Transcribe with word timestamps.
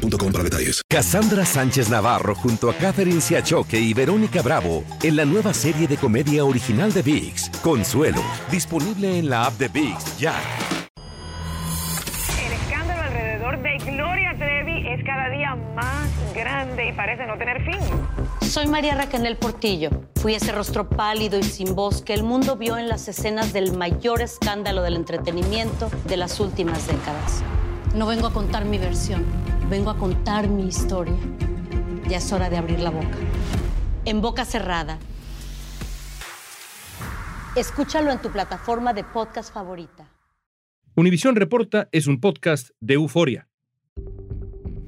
boostmobile 0.00 0.32
para 0.32 0.44
detalles. 0.44 0.82
Cassandra 0.88 1.44
Sánchez 1.44 1.88
Navarro 1.88 2.34
junto 2.34 2.70
a 2.70 2.74
Catherine 2.74 3.20
Siachoque 3.20 3.78
y 3.78 3.94
Verónica 3.94 4.42
Bravo 4.42 4.84
en 5.02 5.16
la 5.16 5.24
nueva 5.24 5.54
serie 5.54 5.86
de 5.86 5.96
comedia 5.96 6.44
original 6.44 6.92
de 6.92 7.02
Vix, 7.02 7.50
Consuelo, 7.62 8.22
disponible 8.50 9.18
en 9.18 9.30
la 9.30 9.46
app 9.46 9.54
de 9.58 9.68
Vix 9.68 10.18
ya. 10.18 10.34
El 12.44 12.52
escándalo 12.52 13.02
alrededor 13.02 13.62
de 13.62 13.78
Gloria 13.78 14.34
Trevi 14.38 14.88
es 14.88 15.04
cada 15.04 15.28
día 15.30 15.56
más 15.74 16.08
grande 16.34 16.88
y 16.88 16.92
parece 16.92 17.26
no 17.26 17.36
tener 17.38 17.64
fin. 17.64 17.80
Soy 18.48 18.66
María 18.66 18.94
Raquel 18.94 19.36
Portillo. 19.36 19.90
Fui 20.16 20.34
ese 20.34 20.52
rostro 20.52 20.88
pálido 20.88 21.38
y 21.38 21.42
sin 21.42 21.74
voz 21.74 22.02
que 22.02 22.14
el 22.14 22.24
mundo 22.24 22.56
vio 22.56 22.78
en 22.78 22.88
las 22.88 23.06
escenas 23.08 23.52
del 23.52 23.76
mayor 23.76 24.22
escándalo 24.22 24.82
del 24.82 24.96
entretenimiento 24.96 25.90
de 26.06 26.16
las 26.16 26.40
últimas 26.40 26.86
décadas. 26.86 27.42
No 27.94 28.06
vengo 28.06 28.28
a 28.28 28.32
contar 28.32 28.64
mi 28.64 28.78
versión, 28.78 29.24
vengo 29.70 29.90
a 29.90 29.96
contar 29.96 30.48
mi 30.48 30.66
historia. 30.66 31.14
Ya 32.08 32.16
es 32.16 32.32
hora 32.32 32.50
de 32.50 32.56
abrir 32.56 32.80
la 32.80 32.90
boca. 32.90 33.16
En 34.04 34.20
boca 34.20 34.44
cerrada. 34.44 34.98
Escúchalo 37.54 38.10
en 38.10 38.20
tu 38.20 38.32
plataforma 38.32 38.92
de 38.92 39.04
podcast 39.04 39.54
favorita. 39.54 40.08
Univisión 40.96 41.36
Reporta 41.36 41.88
es 41.92 42.08
un 42.08 42.20
podcast 42.20 42.70
de 42.80 42.94
euforia. 42.94 43.49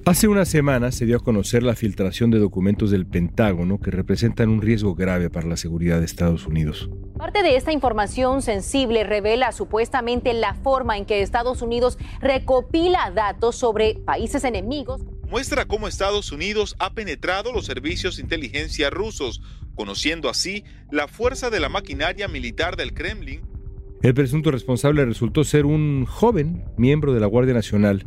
Hace 0.05 0.27
una 0.27 0.45
semana 0.45 0.91
se 0.91 1.07
dio 1.07 1.19
a 1.19 1.21
conocer 1.21 1.63
la 1.63 1.77
filtración 1.77 2.33
de 2.33 2.41
documentos 2.41 2.91
del 2.91 3.07
Pentágono 3.07 3.79
que 3.79 3.93
representan 3.93 4.49
un 4.49 4.61
riesgo 4.61 4.97
grave 4.97 5.31
para 5.31 5.47
la 5.47 5.57
seguridad 5.57 6.01
de 6.01 6.07
Estados 6.07 6.45
Unidos. 6.45 6.91
Parte 7.17 7.45
de 7.45 7.55
esta 7.55 7.71
información 7.71 8.43
sensible 8.43 9.05
revela 9.05 9.53
supuestamente 9.53 10.35
la 10.35 10.55
forma 10.55 10.99
en 10.99 11.07
que 11.07 11.23
Estados 11.23 11.63
Unidos 11.63 11.99
recopila 12.21 13.13
datos 13.15 13.55
sobre 13.55 13.95
países 14.05 14.43
enemigos. 14.43 15.03
Muestra 15.31 15.67
cómo 15.67 15.87
Estados 15.87 16.33
Unidos 16.33 16.75
ha 16.81 16.95
penetrado 16.95 17.53
los 17.53 17.65
servicios 17.65 18.17
de 18.17 18.23
inteligencia 18.23 18.91
rusos, 18.91 19.41
conociendo 19.77 20.29
así 20.29 20.65
la 20.91 21.07
fuerza 21.07 21.49
de 21.49 21.61
la 21.61 21.69
maquinaria 21.69 22.27
militar 22.27 22.75
del 22.75 22.93
Kremlin. 22.93 23.43
El 24.03 24.15
presunto 24.15 24.51
responsable 24.51 25.05
resultó 25.05 25.45
ser 25.45 25.65
un 25.65 26.07
joven 26.07 26.65
miembro 26.77 27.15
de 27.15 27.21
la 27.21 27.27
Guardia 27.29 27.55
Nacional 27.55 28.05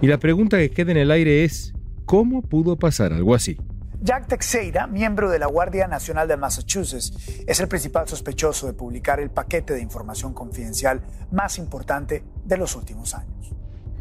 y 0.00 0.06
la 0.06 0.18
pregunta 0.18 0.56
que 0.56 0.70
queda 0.70 0.92
en 0.92 0.98
el 0.98 1.10
aire 1.10 1.44
es, 1.44 1.74
¿cómo 2.06 2.42
pudo 2.42 2.76
pasar 2.76 3.12
algo 3.12 3.34
así? 3.34 3.58
Jack 4.02 4.28
Teixeira, 4.28 4.86
miembro 4.86 5.28
de 5.28 5.38
la 5.38 5.46
Guardia 5.46 5.86
Nacional 5.86 6.26
de 6.26 6.38
Massachusetts, 6.38 7.44
es 7.46 7.60
el 7.60 7.68
principal 7.68 8.08
sospechoso 8.08 8.66
de 8.66 8.72
publicar 8.72 9.20
el 9.20 9.30
paquete 9.30 9.74
de 9.74 9.82
información 9.82 10.32
confidencial 10.32 11.02
más 11.30 11.58
importante 11.58 12.24
de 12.44 12.56
los 12.56 12.74
últimos 12.76 13.14
años. 13.14 13.52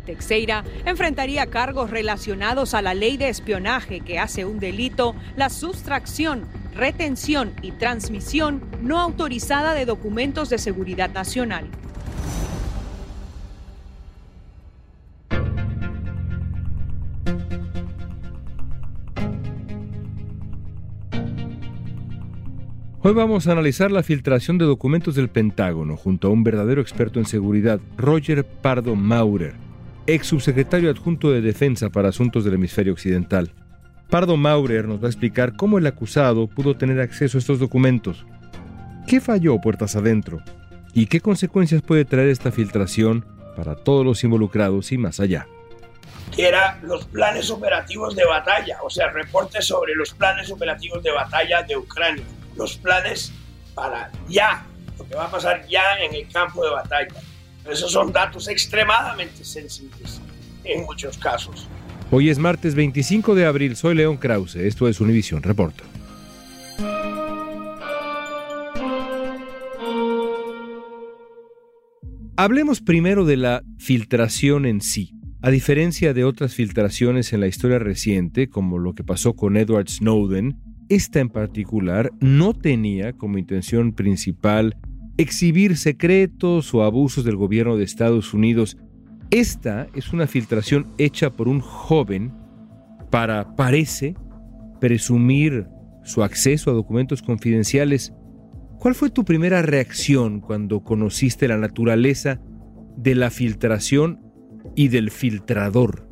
Teixeira 0.06 0.64
enfrentaría 0.86 1.48
cargos 1.48 1.90
relacionados 1.90 2.74
a 2.74 2.82
la 2.82 2.94
ley 2.94 3.18
de 3.18 3.28
espionaje 3.28 4.00
que 4.00 4.20
hace 4.20 4.46
un 4.46 4.60
delito 4.60 5.16
la 5.36 5.50
sustracción, 5.50 6.48
retención 6.74 7.52
y 7.62 7.74
transmisión 7.74 8.64
no 8.82 9.00
autorizada 9.00 9.74
de 9.74 9.86
documentos 9.86 10.50
de 10.50 10.60
seguridad 10.60 11.10
nacional. 11.12 11.70
Hoy 23.02 23.14
vamos 23.14 23.48
a 23.48 23.54
analizar 23.54 23.92
la 23.92 24.04
filtración 24.04 24.58
de 24.58 24.66
documentos 24.66 25.16
del 25.16 25.30
Pentágono 25.30 25.96
junto 25.96 26.28
a 26.28 26.32
un 26.32 26.44
verdadero 26.44 26.82
experto 26.82 27.20
en 27.20 27.26
seguridad, 27.26 27.80
Roger 27.96 28.44
Pardo 28.44 28.94
Maurer, 28.94 29.54
ex 30.06 30.28
subsecretario 30.28 30.90
adjunto 30.90 31.32
de 31.32 31.40
Defensa 31.40 31.90
para 31.90 32.10
Asuntos 32.10 32.44
del 32.44 32.56
Hemisferio 32.56 32.92
Occidental. 32.92 33.54
Pardo 34.10 34.36
Maurer 34.36 34.86
nos 34.86 35.02
va 35.02 35.06
a 35.06 35.12
explicar 35.12 35.56
cómo 35.56 35.78
el 35.78 35.88
acusado 35.88 36.48
pudo 36.48 36.76
tener 36.76 37.00
acceso 37.00 37.38
a 37.38 37.40
estos 37.40 37.58
documentos, 37.58 38.26
qué 39.08 39.22
falló 39.22 39.62
puertas 39.62 39.96
adentro 39.96 40.42
y 40.94 41.06
qué 41.06 41.22
consecuencias 41.22 41.82
puede 41.82 42.04
traer 42.04 42.28
esta 42.28 42.52
filtración 42.52 43.26
para 43.56 43.76
todos 43.76 44.06
los 44.06 44.26
involucrados 44.26 44.92
y 44.92 44.98
más 44.98 45.22
allá. 45.22 45.48
Que 46.36 46.52
los 46.82 47.06
planes 47.06 47.50
operativos 47.50 48.14
de 48.14 48.26
batalla, 48.26 48.78
o 48.84 48.90
sea, 48.90 49.10
reportes 49.10 49.66
sobre 49.66 49.96
los 49.96 50.14
planes 50.14 50.52
operativos 50.52 51.02
de 51.02 51.12
batalla 51.12 51.64
de 51.64 51.78
Ucrania 51.78 52.26
los 52.60 52.78
planes 52.78 53.32
para 53.74 54.12
ya, 54.28 54.66
lo 54.98 55.08
que 55.08 55.16
va 55.16 55.26
a 55.26 55.32
pasar 55.32 55.66
ya 55.68 55.98
en 56.04 56.14
el 56.14 56.28
campo 56.28 56.64
de 56.64 56.70
batalla. 56.70 57.16
Esos 57.68 57.92
son 57.92 58.12
datos 58.12 58.48
extremadamente 58.48 59.44
sensibles 59.44 60.20
en 60.64 60.84
muchos 60.84 61.18
casos. 61.18 61.68
Hoy 62.12 62.30
es 62.30 62.38
martes 62.38 62.76
25 62.76 63.34
de 63.34 63.46
abril, 63.46 63.76
soy 63.76 63.96
León 63.96 64.18
Krause, 64.18 64.58
esto 64.58 64.88
es 64.88 65.00
Univision 65.00 65.42
Reporta. 65.42 65.84
Hablemos 72.36 72.82
primero 72.82 73.26
de 73.26 73.38
la 73.38 73.64
filtración 73.78 74.66
en 74.66 74.82
sí. 74.82 75.14
A 75.42 75.52
diferencia 75.52 76.14
de 76.14 76.26
otras 76.26 76.54
filtraciones 76.54 77.32
en 77.32 77.40
la 77.40 77.48
historia 77.48 77.80
reciente, 77.80 78.50
como 78.50 78.78
lo 78.78 78.94
que 78.94 79.04
pasó 79.04 79.36
con 79.36 79.56
Edward 79.56 79.90
Snowden, 79.90 80.58
esta 80.90 81.20
en 81.20 81.30
particular 81.30 82.12
no 82.20 82.54
tenía 82.54 83.14
como 83.14 83.38
intención 83.38 83.94
principal 83.94 84.76
exhibir 85.18 85.78
secretos 85.78 86.74
o 86.74 86.84
abusos 86.84 87.24
del 87.24 87.36
gobierno 87.36 87.78
de 87.78 87.84
Estados 87.84 88.34
Unidos. 88.34 88.78
Esta 89.30 89.88
es 89.94 90.12
una 90.12 90.26
filtración 90.28 90.88
hecha 90.98 91.30
por 91.32 91.48
un 91.48 91.60
joven 91.60 92.34
para, 93.12 93.56
parece, 93.56 94.16
presumir 94.80 95.68
su 96.04 96.24
acceso 96.24 96.72
a 96.72 96.74
documentos 96.74 97.22
confidenciales. 97.22 98.14
¿Cuál 98.80 98.96
fue 98.96 99.10
tu 99.10 99.26
primera 99.26 99.62
reacción 99.62 100.40
cuando 100.40 100.84
conociste 100.84 101.48
la 101.48 101.58
naturaleza 101.58 102.40
de 102.96 103.14
la 103.14 103.30
filtración 103.30 104.22
y 104.76 104.88
del 104.88 105.12
filtrador? 105.12 106.08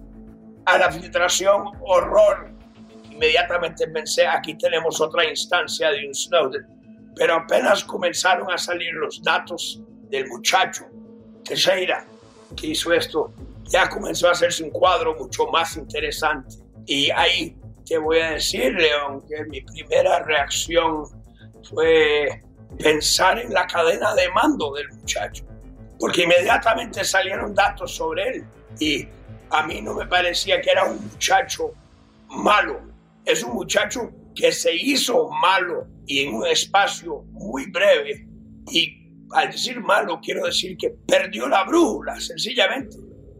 A 0.65 0.77
la 0.77 0.91
filtración, 0.91 1.63
horror 1.81 2.56
inmediatamente 3.17 3.87
pensé, 3.87 4.27
aquí 4.27 4.55
tenemos 4.55 5.01
otra 5.01 5.25
instancia 5.25 5.89
de 5.89 6.07
un 6.07 6.13
Snowden. 6.13 6.65
Pero 7.15 7.35
apenas 7.35 7.83
comenzaron 7.83 8.49
a 8.51 8.57
salir 8.57 8.93
los 8.93 9.21
datos 9.23 9.81
del 10.09 10.27
muchacho, 10.27 10.85
Teixeira, 11.43 12.05
que 12.55 12.67
hizo 12.67 12.93
esto, 12.93 13.33
ya 13.63 13.89
comenzó 13.89 14.27
a 14.29 14.31
hacerse 14.31 14.63
un 14.63 14.69
cuadro 14.69 15.15
mucho 15.15 15.47
más 15.47 15.75
interesante. 15.77 16.57
Y 16.85 17.09
ahí 17.09 17.57
te 17.85 17.97
voy 17.97 18.19
a 18.19 18.31
decir, 18.31 18.71
León, 18.73 19.23
que 19.27 19.43
mi 19.45 19.61
primera 19.61 20.19
reacción 20.19 21.05
fue 21.63 22.43
pensar 22.77 23.39
en 23.39 23.51
la 23.51 23.65
cadena 23.65 24.13
de 24.13 24.29
mando 24.29 24.73
del 24.73 24.89
muchacho, 24.93 25.43
porque 25.99 26.23
inmediatamente 26.23 27.03
salieron 27.03 27.55
datos 27.55 27.95
sobre 27.95 28.29
él 28.29 28.45
y 28.79 29.07
a 29.49 29.63
mí 29.63 29.81
no 29.81 29.95
me 29.95 30.05
parecía 30.05 30.61
que 30.61 30.69
era 30.69 30.83
un 30.83 31.01
muchacho 31.01 31.71
malo, 32.29 32.86
es 33.27 33.43
un 33.43 33.53
muchacho 33.53 34.09
que 34.33 34.51
se 34.51 34.73
hizo 34.73 35.29
malo 35.29 35.85
y 36.05 36.21
en 36.23 36.33
un 36.33 36.47
espacio 36.47 37.23
muy 37.31 37.69
breve. 37.69 38.25
Y 38.71 39.11
al 39.33 39.51
decir 39.51 39.79
malo, 39.81 40.19
quiero 40.23 40.45
decir 40.45 40.77
que 40.77 40.91
perdió 41.07 41.47
la 41.47 41.65
brújula, 41.65 42.19
sencillamente. 42.19 42.95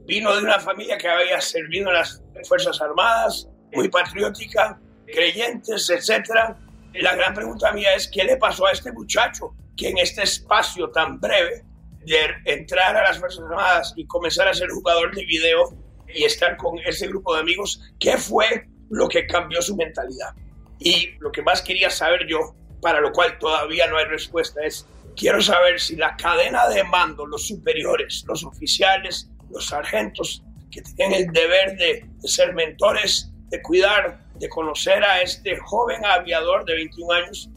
Vino 0.06 0.36
de 0.36 0.44
una 0.44 0.60
familia 0.60 0.98
que 0.98 1.07
había 1.07 1.39
servido 1.39 1.88
en 1.89 1.95
las 1.95 2.22
Fuerzas 2.48 2.81
Armadas, 2.81 3.48
muy 3.74 3.88
patriótica, 3.89 4.80
creyentes, 5.06 5.89
etc. 5.89 6.56
La 6.95 7.16
gran 7.16 7.34
pregunta 7.34 7.72
mía 7.72 7.94
es, 7.95 8.10
¿qué 8.10 8.24
le 8.24 8.38
pasó 8.38 8.66
a 8.66 8.72
este 8.72 8.92
muchacho 8.92 9.56
que 9.78 9.89
en 9.89 10.00
este 10.00 10.24
espacio 10.24 10.89
tan 10.89 11.19
breve 11.19 11.63
de 12.06 12.18
entrar 12.45 12.95
a 12.95 13.04
las 13.04 13.19
Fuerzas 13.19 13.44
Armadas 13.50 13.94
y 13.95 14.06
comenzar 14.06 14.48
a 14.50 14.54
ser 14.54 14.69
jugador 14.69 15.16
de 15.16 15.25
video 15.25 15.78
y 16.13 16.24
estar 16.24 16.57
con 16.57 16.78
ese 16.80 17.07
grupo 17.07 17.34
de 17.36 17.42
amigos, 17.42 17.81
¿qué 18.00 18.18
fue 18.18 18.68
lo 18.89 19.07
que 19.07 19.28
cambió 19.28 19.62
su 19.62 19.75
mentalidad. 19.75 20.34
Y 20.80 21.12
lo 21.19 21.31
que 21.31 21.42
más 21.42 21.62
quería 21.62 21.89
saber 21.89 22.28
yo, 22.28 22.56
para 22.81 23.01
lo 23.01 23.12
cual 23.12 23.38
todavía 23.39 23.88
no 23.88 23.98
hay 23.98 24.06
respuesta, 24.06 24.62
es, 24.63 24.86
quiero 25.16 25.42
saber 25.42 25.80
si 25.80 25.95
la 25.95 26.16
cadena 26.16 26.68
de 26.69 26.84
mando, 26.84 27.25
los 27.25 27.48
superiores, 27.48 28.24
los 28.28 28.44
oficiales, 28.44 29.30
los 29.50 29.68
sargentos 29.68 30.44
que 30.72 30.81
tenían 30.81 31.13
el 31.13 31.31
deber 31.31 31.75
de, 31.78 32.06
ser 32.24 32.54
mentores, 32.54 33.31
de 33.50 33.62
cuidar, 33.62 34.25
de 34.36 34.50
conocer 34.50 35.04
a 35.04 35.22
este 35.22 35.57
joven 35.57 36.06
aviador 36.06 36.66
de 36.66 36.75
21 36.75 37.13
años, 37.13 37.50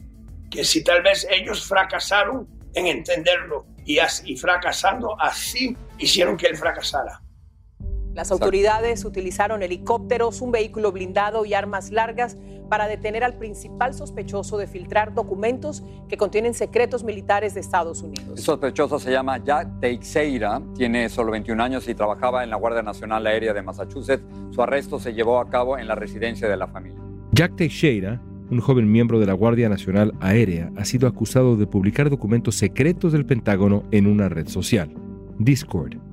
que 0.49 0.63
si 0.63 0.83
tal 0.83 1.01
vez 1.03 1.27
ellos 1.29 1.63
fracasaron 1.63 2.47
en 2.73 2.87
entenderlo 2.87 3.65
y, 3.85 3.99
así, 3.99 4.33
y 4.33 4.37
fracasando 4.37 5.19
así 5.19 5.75
hicieron 5.97 6.37
que 6.37 6.47
él 6.47 6.57
fracasara. 6.57 7.21
Las 8.13 8.31
autoridades 8.31 9.05
utilizaron 9.05 9.63
helicópteros, 9.63 10.41
un 10.41 10.51
vehículo 10.51 10.91
blindado 10.91 11.45
y 11.45 11.53
armas 11.53 11.91
largas 11.91 12.37
para 12.69 12.87
detener 12.87 13.23
al 13.23 13.37
principal 13.37 13.93
sospechoso 13.93 14.57
de 14.57 14.67
filtrar 14.67 15.13
documentos 15.13 15.83
que 16.09 16.17
contienen 16.17 16.53
secretos 16.53 17.03
militares 17.03 17.53
de 17.53 17.61
Estados 17.61 18.01
Unidos. 18.01 18.29
El 18.37 18.43
sospechoso 18.43 18.99
se 18.99 19.11
llama 19.11 19.43
Jack 19.43 19.79
Teixeira, 19.79 20.61
tiene 20.75 21.09
solo 21.09 21.31
21 21.31 21.61
años 21.63 21.87
y 21.87 21.95
trabajaba 21.95 22.43
en 22.43 22.49
la 22.49 22.57
Guardia 22.57 22.81
Nacional 22.81 23.25
Aérea 23.27 23.53
de 23.53 23.61
Massachusetts. 23.61 24.23
Su 24.51 24.61
arresto 24.61 24.99
se 24.99 25.13
llevó 25.13 25.39
a 25.39 25.49
cabo 25.49 25.77
en 25.77 25.87
la 25.87 25.95
residencia 25.95 26.49
de 26.49 26.57
la 26.57 26.67
familia. 26.67 26.99
Jack 27.31 27.55
Teixeira, 27.55 28.21
un 28.49 28.59
joven 28.59 28.91
miembro 28.91 29.19
de 29.19 29.25
la 29.25 29.33
Guardia 29.33 29.69
Nacional 29.69 30.13
Aérea, 30.19 30.69
ha 30.75 30.83
sido 30.83 31.07
acusado 31.07 31.55
de 31.55 31.65
publicar 31.65 32.09
documentos 32.09 32.55
secretos 32.55 33.13
del 33.13 33.25
Pentágono 33.25 33.83
en 33.91 34.07
una 34.07 34.27
red 34.27 34.47
social, 34.49 34.93
Discord. 35.39 36.10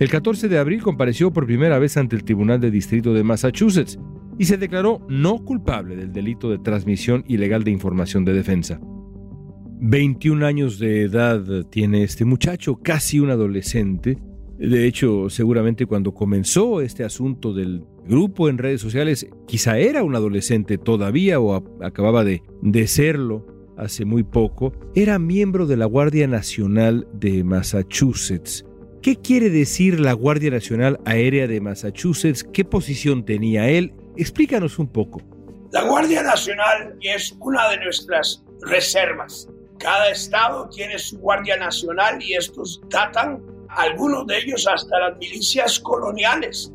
El 0.00 0.08
14 0.08 0.48
de 0.48 0.56
abril 0.56 0.82
compareció 0.82 1.30
por 1.30 1.44
primera 1.44 1.78
vez 1.78 1.98
ante 1.98 2.16
el 2.16 2.24
Tribunal 2.24 2.58
de 2.58 2.70
Distrito 2.70 3.12
de 3.12 3.22
Massachusetts 3.22 3.98
y 4.38 4.46
se 4.46 4.56
declaró 4.56 5.04
no 5.10 5.44
culpable 5.44 5.94
del 5.94 6.10
delito 6.10 6.48
de 6.48 6.56
transmisión 6.56 7.22
ilegal 7.28 7.64
de 7.64 7.70
información 7.70 8.24
de 8.24 8.32
defensa. 8.32 8.80
21 9.78 10.46
años 10.46 10.78
de 10.78 11.02
edad 11.02 11.66
tiene 11.66 12.02
este 12.02 12.24
muchacho, 12.24 12.76
casi 12.82 13.20
un 13.20 13.28
adolescente. 13.28 14.16
De 14.58 14.86
hecho, 14.86 15.28
seguramente 15.28 15.84
cuando 15.84 16.14
comenzó 16.14 16.80
este 16.80 17.04
asunto 17.04 17.52
del 17.52 17.84
grupo 18.08 18.48
en 18.48 18.56
redes 18.56 18.80
sociales, 18.80 19.28
quizá 19.46 19.78
era 19.78 20.02
un 20.02 20.16
adolescente 20.16 20.78
todavía 20.78 21.40
o 21.40 21.62
acababa 21.82 22.24
de, 22.24 22.42
de 22.62 22.86
serlo 22.86 23.74
hace 23.76 24.06
muy 24.06 24.22
poco, 24.22 24.72
era 24.94 25.18
miembro 25.18 25.66
de 25.66 25.76
la 25.76 25.84
Guardia 25.84 26.26
Nacional 26.26 27.06
de 27.12 27.44
Massachusetts 27.44 28.64
¿Qué 29.02 29.16
quiere 29.16 29.48
decir 29.48 29.98
la 29.98 30.12
Guardia 30.12 30.50
Nacional 30.50 31.00
Aérea 31.06 31.46
de 31.46 31.58
Massachusetts? 31.58 32.44
¿Qué 32.44 32.66
posición 32.66 33.24
tenía 33.24 33.66
él? 33.70 33.94
Explícanos 34.18 34.78
un 34.78 34.88
poco. 34.88 35.22
La 35.72 35.84
Guardia 35.84 36.22
Nacional 36.22 36.98
es 37.00 37.34
una 37.40 37.70
de 37.70 37.78
nuestras 37.78 38.44
reservas. 38.60 39.48
Cada 39.78 40.10
estado 40.10 40.68
tiene 40.68 40.98
su 40.98 41.16
Guardia 41.16 41.56
Nacional 41.56 42.22
y 42.22 42.34
estos 42.34 42.82
datan, 42.90 43.42
algunos 43.70 44.26
de 44.26 44.36
ellos 44.36 44.68
hasta 44.70 44.98
las 44.98 45.16
milicias 45.16 45.80
coloniales. 45.80 46.70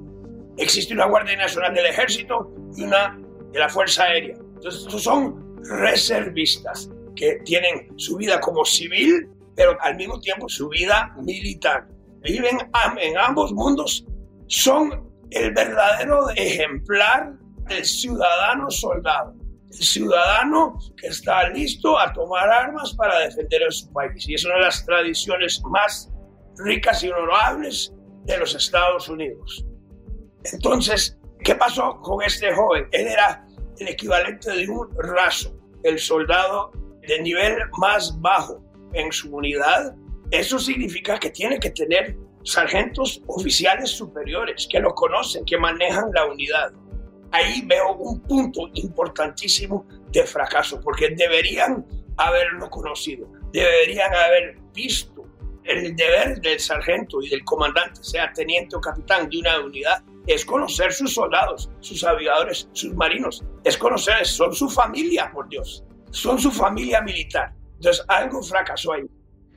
Existe 0.58 0.96
una 0.96 1.06
Guardia 1.06 1.38
Nacional 1.38 1.76
del 1.76 1.86
Ejército 1.86 2.52
y 2.76 2.86
una 2.86 3.20
de 3.52 3.60
la 3.60 3.70
Fuerza 3.70 4.06
Aérea. 4.06 4.36
Entonces, 4.56 4.82
estos 4.82 5.04
son 5.04 5.62
reservistas 5.64 6.90
que 7.16 7.36
tienen 7.46 7.94
su 7.98 8.18
vida 8.18 8.40
como 8.40 8.66
civil, 8.66 9.30
pero 9.56 9.78
al 9.80 9.96
mismo 9.96 10.20
tiempo 10.20 10.50
su 10.50 10.70
vida 10.70 11.16
militar 11.22 11.88
viven 12.26 12.58
en 13.00 13.18
ambos 13.18 13.54
mundos 13.54 14.06
son 14.48 15.10
el 15.30 15.54
verdadero 15.54 16.30
ejemplar 16.36 17.34
del 17.68 17.86
ciudadano 17.86 18.70
soldado, 18.70 19.36
el 19.72 19.78
ciudadano 19.78 20.78
que 20.98 21.08
está 21.08 21.50
listo 21.50 22.00
a 22.00 22.12
tomar 22.14 22.50
armas 22.50 22.94
para 22.94 23.20
defender 23.20 23.64
a 23.64 23.72
su 23.72 23.92
país. 23.94 24.28
Y 24.28 24.36
es 24.36 24.46
una 24.46 24.56
de 24.56 24.62
las 24.62 24.86
tradiciones 24.86 25.62
más 25.70 26.12
ricas 26.58 27.04
y 27.04 27.10
honorables 27.10 27.94
de 28.24 28.38
los 28.38 28.56
Estados 28.56 29.08
Unidos. 29.08 29.66
Entonces, 30.52 31.18
¿qué 31.44 31.56
pasó 31.56 32.00
con 32.02 32.24
este 32.24 32.54
joven? 32.54 32.88
Él 32.92 33.08
era 33.08 33.46
el 33.78 33.88
equivalente 33.88 34.52
de 34.52 34.68
un 34.68 34.90
raso, 34.98 35.56
el 35.84 36.00
soldado 36.00 36.72
de 37.08 37.22
nivel 37.22 37.58
más 37.78 38.20
bajo 38.20 38.64
en 38.94 39.12
su 39.12 39.36
unidad 39.36 39.96
eso 40.32 40.60
significa 40.60 41.20
que 41.20 41.30
tiene 41.30 41.60
que 41.60 41.72
tener 41.72 42.18
sargentos 42.44 43.22
oficiales 43.28 43.90
superiores 43.92 44.68
que 44.70 44.80
lo 44.80 44.94
conocen, 44.94 45.46
que 45.46 45.58
manejan 45.58 46.12
la 46.14 46.26
unidad. 46.26 46.72
Ahí 47.32 47.64
veo 47.66 47.94
un 47.94 48.22
punto 48.22 48.70
importantísimo 48.74 49.86
de 50.12 50.24
fracaso, 50.24 50.80
porque 50.82 51.10
deberían 51.10 51.86
haberlo 52.18 52.70
conocido, 52.70 53.28
deberían 53.52 54.14
haber 54.14 54.58
visto 54.74 55.26
el 55.66 55.96
deber 55.96 56.40
del 56.42 56.60
sargento 56.60 57.22
y 57.22 57.30
del 57.30 57.44
comandante, 57.44 58.04
sea 58.04 58.32
teniente 58.32 58.76
o 58.76 58.82
capitán 58.82 59.30
de 59.30 59.40
una 59.40 59.60
unidad, 59.60 60.04
es 60.28 60.46
conocer 60.46 60.94
sus 60.94 61.14
soldados, 61.14 61.70
sus 61.80 62.04
aviadores, 62.04 62.70
sus 62.74 62.94
marinos, 62.94 63.44
es 63.64 63.78
conocer, 63.78 64.26
son 64.26 64.54
su 64.54 64.70
familia, 64.70 65.32
por 65.32 65.50
Dios, 65.50 65.84
son 66.12 66.40
su 66.40 66.52
familia 66.52 67.02
militar. 67.02 67.54
Entonces 67.76 68.06
algo 68.08 68.42
fracasó 68.44 68.94
ahí. 68.94 69.04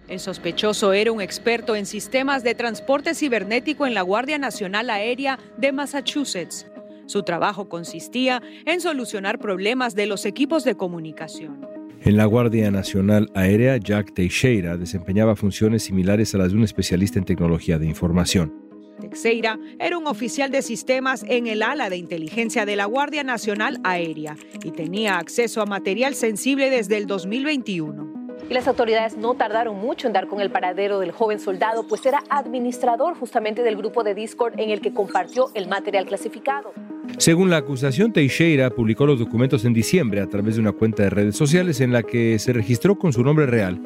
El 0.09 0.21
sospechoso 0.21 0.95
era 0.95 1.13
un 1.13 1.21
experto 1.21 1.77
en 1.77 1.85
sistemas 1.85 2.43
de 2.43 2.55
transporte 2.55 3.15
cibernético 3.15 3.87
en 3.87 3.93
la 3.93 4.01
Guardia 4.01 4.39
Nacional 4.39 4.89
Aérea 4.89 5.39
de 5.59 5.71
Massachusetts. 5.71 6.67
Su 7.05 7.25
trabajo 7.25 7.69
consistía 7.69 8.43
en 8.65 8.81
solucionar 8.81 9.39
problemas 9.39 9.95
de 9.95 10.07
los 10.07 10.25
equipos 10.25 10.65
de 10.65 10.77
comunicación. 10.77 11.67
En 12.01 12.17
la 12.17 12.25
Guardia 12.25 12.71
Nacional 12.71 13.31
Aérea, 13.35 13.77
Jack 13.77 14.15
Teixeira 14.15 14.79
desempeñaba 14.79 15.37
funciones 15.37 15.83
similares 15.83 16.35
a 16.35 16.39
las 16.39 16.53
de 16.53 16.57
un 16.57 16.65
especialista 16.65 17.19
en 17.19 17.27
tecnología 17.27 17.79
de 17.79 17.87
información. 17.87 18.55
Teixeira 19.03 19.59
era 19.79 19.99
un 19.99 20.07
oficial 20.07 20.51
de 20.51 20.63
sistemas 20.63 21.23
en 21.29 21.47
el 21.47 21.63
ala 21.63 21.91
de 21.91 21.99
inteligencia 21.99 22.65
de 22.65 22.77
la 22.77 22.87
Guardia 22.87 23.25
Nacional 23.25 23.79
Aérea 23.85 24.37
y 24.65 24.71
tenía 24.71 25.19
acceso 25.19 25.61
a 25.61 25.67
material 25.67 26.15
sensible 26.15 26.71
desde 26.71 26.97
el 26.97 27.07
2021 27.07 28.18
y 28.49 28.55
las 28.55 28.67
autoridades 28.67 29.17
no 29.17 29.35
tardaron 29.35 29.79
mucho 29.79 30.07
en 30.07 30.13
dar 30.13 30.27
con 30.27 30.41
el 30.41 30.51
paradero 30.51 30.99
del 31.01 31.13
joven 31.13 31.39
soldado, 31.39 31.87
pues 31.87 32.05
era 32.07 32.23
administrador 32.31 33.15
justamente 33.15 33.63
del 33.63 33.77
grupo 33.77 34.05
de 34.05 34.15
Discord 34.15 34.59
en 34.59 34.71
el 34.71 34.81
que 34.81 34.93
compartió 34.93 35.51
el 35.55 35.69
material 35.69 36.07
clasificado. 36.07 36.73
Según 37.19 37.51
la 37.51 37.59
acusación, 37.59 38.13
Teixeira 38.13 38.71
publicó 38.71 39.07
los 39.07 39.19
documentos 39.19 39.65
en 39.65 39.73
diciembre 39.73 40.21
a 40.21 40.29
través 40.29 40.55
de 40.55 40.61
una 40.61 40.73
cuenta 40.73 41.03
de 41.03 41.11
redes 41.11 41.37
sociales 41.37 41.81
en 41.81 41.93
la 41.93 42.03
que 42.03 42.39
se 42.39 42.53
registró 42.53 42.99
con 42.99 43.13
su 43.13 43.23
nombre 43.23 43.47
real 43.47 43.81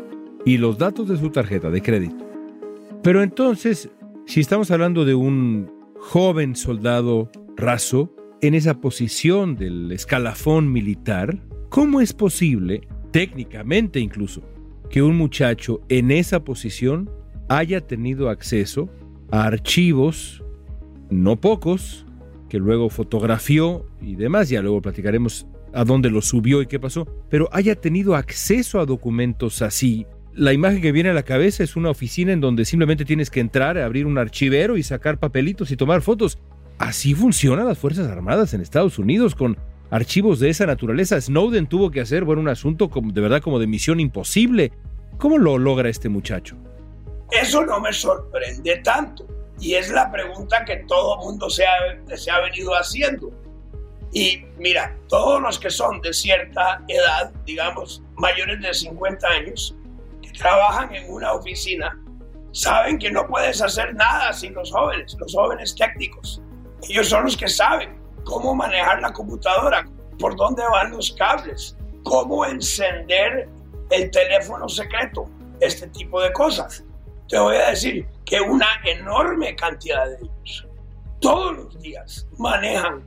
y 0.45 0.59
los 0.59 0.79
datos 0.79 1.09
de 1.09 1.17
su 1.17 1.31
tarjeta 1.31 1.71
de 1.71 1.83
crédito. 1.83 2.27
Pero 3.03 3.23
entonces, 3.23 3.91
si 4.27 4.41
estamos 4.41 4.71
hablando 4.71 5.05
de 5.05 5.15
un 5.15 5.71
joven 5.99 6.57
soldado 6.57 7.31
raso 7.57 8.15
en 8.41 8.55
esa 8.55 8.81
posición 8.81 9.57
del 9.57 9.91
escalafón 9.93 10.71
militar, 10.73 11.39
¿cómo 11.69 12.01
es 12.01 12.13
posible, 12.13 12.89
técnicamente 13.13 14.01
incluso, 14.01 14.43
que 14.91 15.03
un 15.03 15.17
muchacho 15.17 15.81
en 15.89 16.11
esa 16.11 16.45
posición 16.45 17.11
haya 17.49 17.81
tenido 17.81 18.29
acceso 18.29 18.91
a 19.31 19.45
archivos, 19.45 20.43
no 21.11 21.41
pocos, 21.41 22.07
que 22.49 22.59
luego 22.59 22.91
fotografió 22.91 23.87
y 24.01 24.17
demás, 24.17 24.49
ya 24.49 24.61
luego 24.61 24.83
platicaremos 24.83 25.47
a 25.73 25.85
dónde 25.85 26.11
lo 26.11 26.21
subió 26.21 26.61
y 26.61 26.67
qué 26.67 26.79
pasó, 26.79 27.07
pero 27.31 27.49
haya 27.53 27.75
tenido 27.77 28.15
acceso 28.15 28.81
a 28.81 28.87
documentos 28.87 29.63
así. 29.63 30.07
La 30.35 30.53
imagen 30.53 30.83
que 30.83 30.93
viene 30.93 31.11
a 31.11 31.15
la 31.15 31.23
cabeza 31.23 31.63
es 31.63 31.77
una 31.77 31.91
oficina 31.91 32.33
en 32.33 32.41
donde 32.41 32.65
simplemente 32.65 33.05
tienes 33.05 33.31
que 33.31 33.41
entrar, 33.41 33.79
abrir 33.79 34.07
un 34.07 34.19
archivero 34.19 34.77
y 34.77 34.83
sacar 34.83 35.19
papelitos 35.19 35.71
y 35.71 35.77
tomar 35.77 36.03
fotos. 36.03 36.39
Así 36.79 37.15
funcionan 37.15 37.67
las 37.67 37.79
Fuerzas 37.79 38.09
Armadas 38.09 38.55
en 38.55 38.61
Estados 38.61 38.99
Unidos 38.99 39.35
con 39.35 39.57
archivos 39.93 40.41
de 40.41 40.49
esa 40.49 40.67
naturaleza. 40.67 41.21
Snowden 41.21 41.67
tuvo 41.67 41.91
que 41.91 42.01
hacer 42.01 42.25
bueno, 42.25 42.41
un 42.41 42.49
asunto 42.49 42.91
de 42.93 43.21
verdad 43.21 43.43
como 43.43 43.59
de 43.59 43.67
misión 43.67 44.01
imposible. 44.01 44.73
¿Cómo 45.19 45.37
lo 45.39 45.59
logra 45.59 45.91
este 45.91 46.09
muchacho? 46.09 46.57
Eso 47.31 47.65
no 47.65 47.79
me 47.79 47.93
sorprende 47.93 48.79
tanto. 48.79 49.27
Y 49.61 49.75
es 49.75 49.91
la 49.91 50.11
pregunta 50.11 50.65
que 50.65 50.77
todo 50.89 51.19
mundo 51.19 51.49
se 51.51 51.65
ha, 51.67 52.17
se 52.17 52.31
ha 52.31 52.41
venido 52.41 52.73
haciendo. 52.73 53.31
Y 54.13 54.43
mira, 54.59 54.97
todos 55.09 55.41
los 55.41 55.59
que 55.59 55.71
son 55.71 56.01
de 56.01 56.13
cierta 56.13 56.83
edad, 56.89 57.31
digamos 57.45 58.03
mayores 58.17 58.61
de 58.63 58.73
50 58.73 59.27
años, 59.29 59.77
que 60.23 60.31
trabajan 60.31 60.95
en 60.95 61.11
una 61.13 61.35
oficina, 61.35 61.99
saben 62.53 62.99
que 62.99 63.11
no 63.11 63.27
puedes 63.27 63.61
hacer 63.61 63.95
nada 63.95 64.33
sin 64.33 64.55
los 64.55 64.73
jóvenes, 64.73 65.15
los 65.19 65.35
jóvenes 65.35 65.75
técnicos. 65.77 66.41
Ellos 66.89 67.09
son 67.09 67.25
los 67.25 67.37
que 67.37 67.49
saben 67.49 68.02
cómo 68.25 68.55
manejar 68.55 69.01
la 69.01 69.13
computadora, 69.13 69.87
por 70.19 70.37
dónde 70.37 70.63
van 70.71 70.93
los 70.93 71.13
cables, 71.13 71.77
cómo 72.05 72.45
encender 72.45 73.49
el 73.91 74.11
teléfono 74.11 74.69
secreto, 74.69 75.29
este 75.61 75.89
tipo 75.89 76.21
de 76.21 76.33
cosas. 76.33 76.85
Te 77.29 77.39
voy 77.39 77.57
a 77.57 77.71
decir 77.71 78.07
que 78.25 78.41
una 78.41 78.69
enorme 78.85 79.55
cantidad 79.57 80.07
de 80.07 80.17
ellos 80.17 80.67
todos 81.21 81.57
los 81.57 81.81
días 81.81 82.27
manejan 82.37 83.03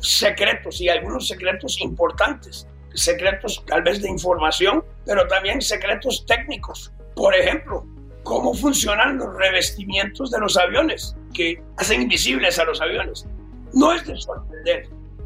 secretos 0.00 0.80
y 0.80 0.88
algunos 0.88 1.26
secretos 1.26 1.80
importantes, 1.80 2.66
secretos 2.94 3.62
tal 3.66 3.82
vez 3.82 4.00
de 4.00 4.08
información, 4.08 4.84
pero 5.04 5.26
también 5.26 5.60
secretos 5.60 6.24
técnicos. 6.26 6.92
Por 7.16 7.34
ejemplo, 7.34 7.84
cómo 8.22 8.54
funcionan 8.54 9.18
los 9.18 9.34
revestimientos 9.34 10.30
de 10.30 10.38
los 10.38 10.56
aviones, 10.56 11.16
que 11.34 11.60
hacen 11.76 12.02
invisibles 12.02 12.58
a 12.58 12.64
los 12.64 12.80
aviones. 12.80 13.26
No 13.72 13.92
es 13.92 14.06
de 14.06 14.14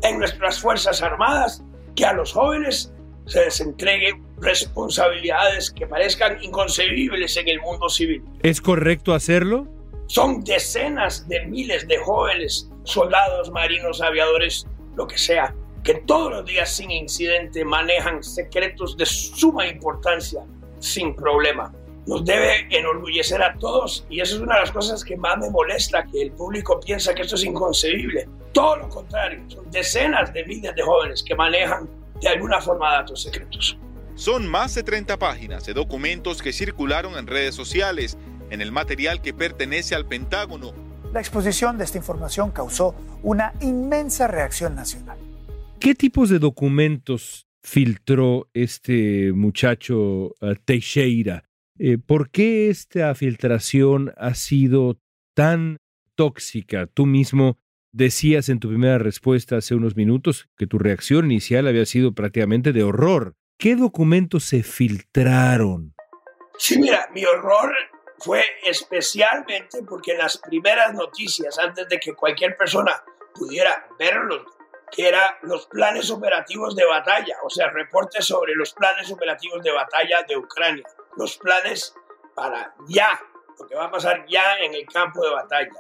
en 0.03 0.19
nuestras 0.19 0.61
Fuerzas 0.61 1.03
Armadas 1.03 1.63
que 1.95 2.05
a 2.05 2.13
los 2.13 2.33
jóvenes 2.33 2.93
se 3.27 3.45
les 3.45 3.61
entregue 3.61 4.21
responsabilidades 4.41 5.71
que 5.71 5.87
parezcan 5.87 6.43
inconcebibles 6.43 7.37
en 7.37 7.49
el 7.49 7.61
mundo 7.61 7.89
civil. 7.89 8.23
¿Es 8.43 8.61
correcto 8.61 9.15
hacerlo? 9.15 9.69
Son 10.07 10.43
decenas 10.43 11.29
de 11.29 11.47
miles 11.47 11.87
de 11.87 11.99
jóvenes, 11.99 12.69
soldados, 12.85 13.51
marinos, 13.51 14.03
aviadores, 14.03 14.67
lo 14.97 15.07
que 15.07 15.17
sea, 15.17 15.55
que 15.85 15.95
todos 15.95 16.31
los 16.33 16.45
días 16.45 16.75
sin 16.75 16.91
incidente 16.91 17.65
manejan 17.65 18.23
secretos 18.23 18.97
de 18.97 19.07
suma 19.07 19.67
importancia 19.67 20.43
sin 20.81 21.15
problema. 21.15 21.73
Nos 22.07 22.25
debe 22.25 22.67
enorgullecer 22.71 23.41
a 23.43 23.57
todos 23.59 24.05
y 24.11 24.21
eso 24.21 24.37
es 24.37 24.41
una 24.41 24.57
de 24.57 24.61
las 24.63 24.73
cosas 24.73 25.05
que 25.05 25.17
más 25.17 25.39
me 25.39 25.51
molesta, 25.51 26.05
que 26.11 26.23
el 26.23 26.33
público 26.33 26.81
piensa 26.81 27.15
que 27.15 27.23
esto 27.23 27.37
es 27.37 27.45
inconcebible. 27.45 28.29
Todo 28.53 28.77
lo 28.77 28.89
contrario, 28.89 29.41
son 29.49 29.71
decenas 29.71 30.33
de 30.33 30.45
miles 30.45 30.75
de 30.75 30.83
jóvenes 30.83 31.23
que 31.23 31.35
manejan 31.35 31.89
de 32.21 32.29
alguna 32.29 32.61
forma 32.61 32.93
datos 32.93 33.23
secretos. 33.23 33.79
Son 34.15 34.47
más 34.47 34.75
de 34.75 34.83
30 34.83 35.19
páginas 35.19 35.65
de 35.65 35.75
documentos 35.75 36.43
que 36.43 36.53
circularon 36.53 37.17
en 37.17 37.27
redes 37.27 37.55
sociales, 37.55 38.19
en 38.51 38.61
el 38.61 38.73
material 38.73 39.23
que 39.23 39.33
pertenece 39.33 39.95
al 39.95 40.07
Pentágono. 40.07 40.73
La 41.13 41.21
exposición 41.21 41.79
de 41.79 41.85
esta 41.85 41.99
información 41.99 42.51
causó 42.51 42.95
una 43.23 43.55
inmensa 43.61 44.27
reacción 44.27 44.75
nacional. 44.75 45.19
¿Qué 45.79 45.95
tipos 45.95 46.31
de 46.31 46.39
documentos 46.39 47.47
filtró 47.63 48.49
este 48.55 49.33
muchacho 49.33 50.35
uh, 50.41 50.55
Teixeira? 50.65 51.45
Eh, 51.85 51.99
¿Por 51.99 52.31
qué 52.31 52.71
esta 52.71 53.13
filtración 53.17 54.15
ha 54.17 54.35
sido 54.35 55.01
tan 55.35 55.79
tóxica? 56.15 56.87
Tú 56.87 57.07
mismo 57.07 57.59
decías 57.91 58.49
en 58.49 58.61
tu 58.61 58.69
primera 58.69 58.99
respuesta 58.99 59.57
hace 59.57 59.75
unos 59.75 59.97
minutos 59.97 60.49
que 60.57 60.69
tu 60.69 60.79
reacción 60.79 61.25
inicial 61.25 61.67
había 61.67 61.85
sido 61.85 62.15
prácticamente 62.15 62.73
de 62.73 62.85
horror. 62.85 63.35
¿Qué 63.59 63.75
documentos 63.75 64.45
se 64.45 64.63
filtraron? 64.63 65.97
Sí, 66.57 66.79
mira, 66.79 67.09
mi 67.13 67.25
horror 67.25 67.75
fue 68.19 68.45
especialmente 68.65 69.83
porque 69.83 70.15
las 70.15 70.39
primeras 70.39 70.95
noticias, 70.95 71.59
antes 71.59 71.89
de 71.89 71.99
que 71.99 72.15
cualquier 72.15 72.57
persona 72.57 72.93
pudiera 73.35 73.89
verlos, 73.99 74.43
que 74.89 75.09
eran 75.09 75.29
los 75.43 75.67
planes 75.67 76.09
operativos 76.13 76.77
de 76.77 76.85
batalla, 76.85 77.39
o 77.43 77.51
sea, 77.51 77.71
reportes 77.71 78.25
sobre 78.25 78.55
los 78.55 78.73
planes 78.73 79.11
operativos 79.11 79.65
de 79.65 79.73
batalla 79.73 80.23
de 80.29 80.37
Ucrania, 80.37 80.85
los 81.17 81.37
planes 81.39 81.95
para 82.35 82.75
ya, 82.89 83.21
lo 83.59 83.67
que 83.67 83.75
va 83.75 83.87
a 83.87 83.91
pasar 83.91 84.25
ya 84.29 84.57
en 84.59 84.75
el 84.75 84.87
campo 84.87 85.25
de 85.25 85.31
batalla. 85.31 85.71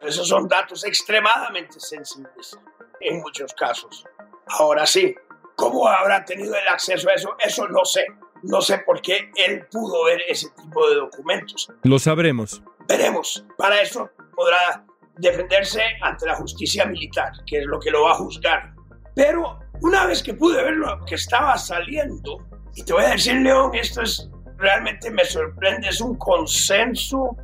Esos 0.00 0.28
son 0.28 0.48
datos 0.48 0.84
extremadamente 0.84 1.80
sensibles 1.80 2.58
en 3.00 3.20
muchos 3.20 3.52
casos. 3.54 4.04
Ahora 4.46 4.86
sí, 4.86 5.14
¿cómo 5.56 5.88
habrá 5.88 6.24
tenido 6.24 6.54
el 6.54 6.68
acceso 6.68 7.08
a 7.10 7.14
eso? 7.14 7.36
Eso 7.44 7.68
no 7.68 7.84
sé. 7.84 8.06
No 8.42 8.60
sé 8.60 8.78
por 8.78 9.02
qué 9.02 9.32
él 9.34 9.66
pudo 9.66 10.04
ver 10.04 10.22
ese 10.28 10.48
tipo 10.50 10.88
de 10.88 10.96
documentos. 10.96 11.68
Lo 11.82 11.98
sabremos. 11.98 12.62
Veremos. 12.86 13.44
Para 13.56 13.82
eso 13.82 14.08
podrá 14.34 14.84
defenderse 15.16 15.82
ante 16.00 16.26
la 16.26 16.36
justicia 16.36 16.86
militar, 16.86 17.32
que 17.46 17.58
es 17.58 17.66
lo 17.66 17.80
que 17.80 17.90
lo 17.90 18.04
va 18.04 18.12
a 18.12 18.14
juzgar. 18.14 18.72
Pero 19.16 19.58
una 19.82 20.06
vez 20.06 20.22
que 20.22 20.34
pude 20.34 20.62
ver 20.62 20.74
lo 20.74 21.04
que 21.04 21.16
estaba 21.16 21.58
saliendo, 21.58 22.38
y 22.76 22.84
te 22.84 22.92
voy 22.92 23.04
a 23.04 23.10
decir, 23.10 23.34
León, 23.34 23.74
esto 23.74 24.02
es 24.02 24.30
realmente 24.58 25.10
me 25.10 25.24
sorprende, 25.24 25.88
es 25.88 26.00
un 26.00 26.16
consenso 26.16 27.36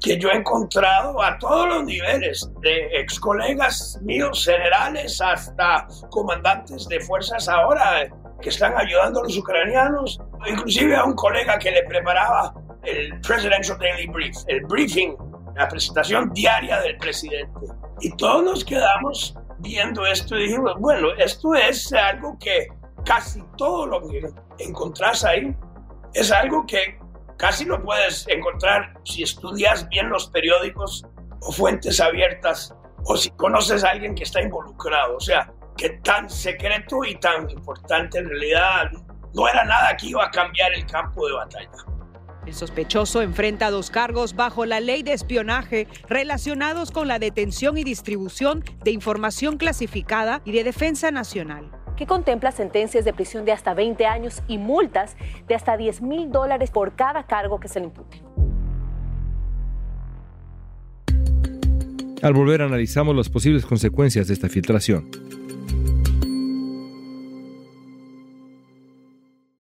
que 0.00 0.18
yo 0.18 0.30
he 0.30 0.36
encontrado 0.36 1.22
a 1.22 1.36
todos 1.38 1.68
los 1.68 1.84
niveles, 1.84 2.50
de 2.60 3.00
ex 3.00 3.20
colegas 3.20 3.98
míos, 4.02 4.46
generales, 4.46 5.20
hasta 5.20 5.86
comandantes 6.10 6.88
de 6.88 7.00
fuerzas 7.00 7.48
ahora 7.48 8.08
que 8.40 8.48
están 8.48 8.72
ayudando 8.78 9.20
a 9.20 9.24
los 9.24 9.36
ucranianos, 9.36 10.18
inclusive 10.46 10.96
a 10.96 11.04
un 11.04 11.14
colega 11.14 11.58
que 11.58 11.70
le 11.70 11.82
preparaba 11.82 12.54
el 12.84 13.20
Presidential 13.20 13.78
Daily 13.78 14.06
Brief, 14.06 14.36
el 14.46 14.62
briefing, 14.62 15.14
la 15.54 15.68
presentación 15.68 16.32
diaria 16.32 16.80
del 16.80 16.96
presidente. 16.96 17.66
Y 18.00 18.16
todos 18.16 18.42
nos 18.42 18.64
quedamos 18.64 19.34
viendo 19.58 20.06
esto 20.06 20.38
y 20.38 20.44
dijimos, 20.44 20.72
bueno, 20.78 21.08
esto 21.18 21.54
es 21.54 21.92
algo 21.92 22.38
que 22.38 22.68
casi 23.04 23.42
todo 23.58 23.86
lo 23.86 24.08
que 24.08 24.30
encontrás 24.58 25.24
ahí 25.24 25.54
es 26.14 26.32
algo 26.32 26.66
que 26.66 26.98
casi 27.36 27.64
no 27.64 27.82
puedes 27.82 28.26
encontrar 28.28 28.94
si 29.04 29.22
estudias 29.22 29.88
bien 29.88 30.08
los 30.10 30.28
periódicos 30.28 31.06
o 31.40 31.52
fuentes 31.52 32.00
abiertas 32.00 32.74
o 33.04 33.16
si 33.16 33.30
conoces 33.30 33.84
a 33.84 33.90
alguien 33.90 34.14
que 34.14 34.24
está 34.24 34.42
involucrado. 34.42 35.16
O 35.16 35.20
sea, 35.20 35.52
que 35.76 35.90
tan 36.04 36.28
secreto 36.28 37.04
y 37.04 37.18
tan 37.18 37.48
importante 37.48 38.18
en 38.18 38.28
realidad 38.28 38.90
no 39.34 39.48
era 39.48 39.64
nada 39.64 39.96
que 39.96 40.08
iba 40.08 40.24
a 40.24 40.30
cambiar 40.30 40.72
el 40.74 40.84
campo 40.86 41.26
de 41.26 41.34
batalla. 41.34 41.70
El 42.46 42.54
sospechoso 42.54 43.22
enfrenta 43.22 43.70
dos 43.70 43.90
cargos 43.90 44.34
bajo 44.34 44.64
la 44.64 44.80
ley 44.80 45.02
de 45.02 45.12
espionaje 45.12 45.86
relacionados 46.08 46.90
con 46.90 47.06
la 47.06 47.18
detención 47.18 47.78
y 47.78 47.84
distribución 47.84 48.64
de 48.82 48.90
información 48.90 49.56
clasificada 49.56 50.40
y 50.44 50.52
de 50.52 50.64
defensa 50.64 51.10
nacional 51.10 51.70
que 52.00 52.06
contempla 52.06 52.50
sentencias 52.50 53.04
de 53.04 53.12
prisión 53.12 53.44
de 53.44 53.52
hasta 53.52 53.74
20 53.74 54.06
años 54.06 54.42
y 54.48 54.56
multas 54.56 55.18
de 55.46 55.54
hasta 55.54 55.76
10 55.76 56.00
mil 56.00 56.32
dólares 56.32 56.70
por 56.70 56.94
cada 56.96 57.24
cargo 57.24 57.60
que 57.60 57.68
se 57.68 57.78
le 57.78 57.86
impute. 57.88 58.22
Al 62.22 62.32
volver 62.32 62.62
analizamos 62.62 63.14
las 63.14 63.28
posibles 63.28 63.66
consecuencias 63.66 64.28
de 64.28 64.32
esta 64.32 64.48
filtración. 64.48 65.10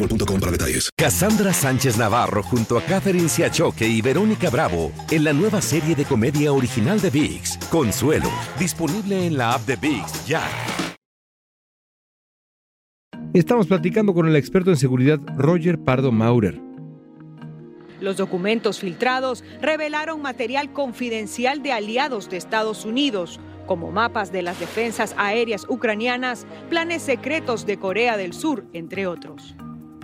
boostmobile 0.00 0.40
para 0.40 0.52
detalles. 0.52 0.90
Cassandra 0.96 1.52
Sánchez 1.52 1.96
Navarro 1.98 2.42
junto 2.42 2.78
a 2.78 2.82
Catherine 2.82 3.28
Siachoque 3.28 3.86
y 3.86 4.00
Verónica 4.00 4.50
Bravo 4.50 4.92
en 5.10 5.24
la 5.24 5.32
nueva 5.32 5.60
serie 5.60 5.94
de 5.94 6.04
comedia 6.04 6.52
original 6.52 7.00
de 7.00 7.10
VIX, 7.10 7.58
Consuelo, 7.70 8.30
disponible 8.58 9.26
en 9.26 9.36
la 9.36 9.54
app 9.54 9.66
de 9.66 9.76
VIX 9.76 10.26
ya. 10.26 10.42
Estamos 13.32 13.68
platicando 13.68 14.12
con 14.12 14.26
el 14.26 14.34
experto 14.34 14.70
en 14.70 14.76
seguridad 14.76 15.20
Roger 15.36 15.78
Pardo 15.78 16.10
Maurer. 16.10 16.60
Los 18.00 18.16
documentos 18.16 18.80
filtrados 18.80 19.44
revelaron 19.60 20.22
material 20.22 20.72
confidencial 20.72 21.62
de 21.62 21.72
aliados 21.72 22.30
de 22.30 22.38
Estados 22.38 22.84
Unidos, 22.84 23.38
como 23.66 23.92
mapas 23.92 24.32
de 24.32 24.42
las 24.42 24.58
defensas 24.58 25.14
aéreas 25.16 25.66
ucranianas, 25.68 26.46
planes 26.70 27.02
secretos 27.02 27.66
de 27.66 27.78
Corea 27.78 28.16
del 28.16 28.32
Sur, 28.32 28.64
entre 28.72 29.06
otros. 29.06 29.54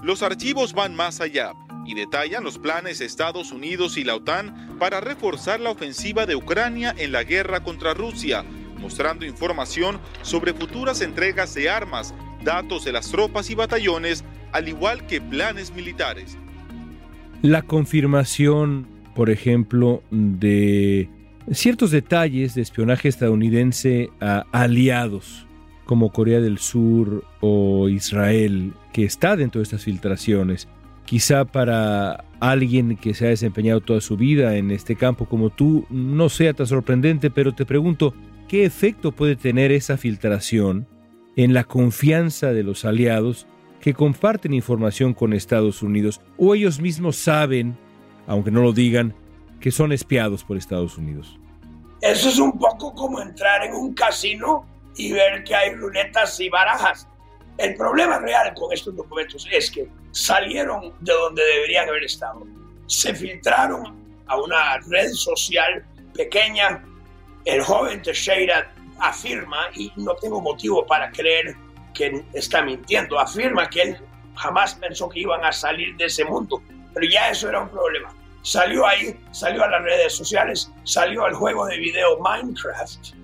Los 0.06 0.22
archivos 0.22 0.72
van 0.72 0.94
más 0.94 1.20
allá 1.20 1.54
y 1.84 1.94
detallan 1.94 2.44
los 2.44 2.60
planes 2.60 3.00
de 3.00 3.06
Estados 3.06 3.50
Unidos 3.50 3.96
y 3.96 4.04
la 4.04 4.14
OTAN 4.14 4.76
para 4.78 5.00
reforzar 5.00 5.58
la 5.58 5.70
ofensiva 5.70 6.26
de 6.26 6.36
Ucrania 6.36 6.94
en 6.96 7.10
la 7.10 7.24
guerra 7.24 7.64
contra 7.64 7.92
Rusia, 7.92 8.44
mostrando 8.78 9.26
información 9.26 9.98
sobre 10.22 10.54
futuras 10.54 11.00
entregas 11.00 11.54
de 11.54 11.68
armas, 11.68 12.14
datos 12.44 12.84
de 12.84 12.92
las 12.92 13.10
tropas 13.10 13.50
y 13.50 13.56
batallones, 13.56 14.22
al 14.52 14.68
igual 14.68 15.08
que 15.08 15.20
planes 15.20 15.74
militares. 15.74 16.38
La 17.42 17.62
confirmación, 17.62 18.86
por 19.16 19.28
ejemplo, 19.28 20.04
de 20.12 21.10
ciertos 21.50 21.90
detalles 21.90 22.54
de 22.54 22.62
espionaje 22.62 23.08
estadounidense 23.08 24.10
a 24.20 24.44
aliados 24.52 25.46
como 25.84 26.10
Corea 26.10 26.40
del 26.40 26.58
Sur 26.58 27.24
o 27.40 27.88
Israel, 27.88 28.72
que 28.96 29.04
está 29.04 29.36
dentro 29.36 29.58
de 29.58 29.64
estas 29.64 29.84
filtraciones. 29.84 30.68
Quizá 31.04 31.44
para 31.44 32.24
alguien 32.40 32.96
que 32.96 33.12
se 33.12 33.26
ha 33.26 33.28
desempeñado 33.28 33.82
toda 33.82 34.00
su 34.00 34.16
vida 34.16 34.56
en 34.56 34.70
este 34.70 34.96
campo 34.96 35.26
como 35.26 35.50
tú 35.50 35.86
no 35.90 36.30
sea 36.30 36.54
tan 36.54 36.66
sorprendente, 36.66 37.30
pero 37.30 37.54
te 37.54 37.66
pregunto, 37.66 38.14
¿qué 38.48 38.64
efecto 38.64 39.12
puede 39.12 39.36
tener 39.36 39.70
esa 39.70 39.98
filtración 39.98 40.88
en 41.36 41.52
la 41.52 41.64
confianza 41.64 42.54
de 42.54 42.62
los 42.62 42.86
aliados 42.86 43.46
que 43.82 43.92
comparten 43.92 44.54
información 44.54 45.12
con 45.12 45.34
Estados 45.34 45.82
Unidos? 45.82 46.22
¿O 46.38 46.54
ellos 46.54 46.80
mismos 46.80 47.16
saben 47.16 47.76
aunque 48.26 48.50
no 48.50 48.62
lo 48.62 48.72
digan, 48.72 49.14
que 49.60 49.70
son 49.70 49.92
espiados 49.92 50.44
por 50.44 50.56
Estados 50.56 50.98
Unidos. 50.98 51.38
Eso 52.00 52.28
es 52.28 52.38
un 52.38 52.58
poco 52.58 52.94
como 52.94 53.20
entrar 53.20 53.64
en 53.64 53.74
un 53.74 53.94
casino 53.94 54.66
y 54.96 55.12
ver 55.12 55.44
que 55.44 55.54
hay 55.54 55.74
ruletas 55.74 56.40
y 56.40 56.48
barajas. 56.48 57.08
El 57.58 57.74
problema 57.74 58.18
real 58.18 58.52
con 58.54 58.72
estos 58.72 58.94
documentos 58.94 59.46
es 59.50 59.70
que 59.70 59.88
salieron 60.10 60.92
de 61.00 61.12
donde 61.12 61.42
deberían 61.42 61.88
haber 61.88 62.04
estado. 62.04 62.46
Se 62.86 63.14
filtraron 63.14 63.96
a 64.26 64.36
una 64.38 64.78
red 64.88 65.10
social 65.12 65.84
pequeña. 66.14 66.84
El 67.46 67.62
joven 67.62 68.02
Teixeira 68.02 68.70
afirma, 68.98 69.68
y 69.74 69.90
no 69.96 70.14
tengo 70.16 70.40
motivo 70.40 70.86
para 70.86 71.10
creer 71.10 71.56
que 71.94 72.24
está 72.34 72.62
mintiendo, 72.62 73.18
afirma 73.18 73.68
que 73.70 73.82
él 73.82 73.96
jamás 74.34 74.74
pensó 74.74 75.08
que 75.08 75.20
iban 75.20 75.42
a 75.44 75.52
salir 75.52 75.96
de 75.96 76.06
ese 76.06 76.24
mundo, 76.24 76.62
pero 76.92 77.06
ya 77.10 77.30
eso 77.30 77.48
era 77.48 77.60
un 77.60 77.70
problema. 77.70 78.14
Salió 78.42 78.86
ahí, 78.86 79.18
salió 79.32 79.64
a 79.64 79.68
las 79.68 79.82
redes 79.82 80.12
sociales, 80.12 80.70
salió 80.84 81.24
al 81.24 81.34
juego 81.34 81.66
de 81.66 81.78
video 81.78 82.18
Minecraft, 82.18 83.14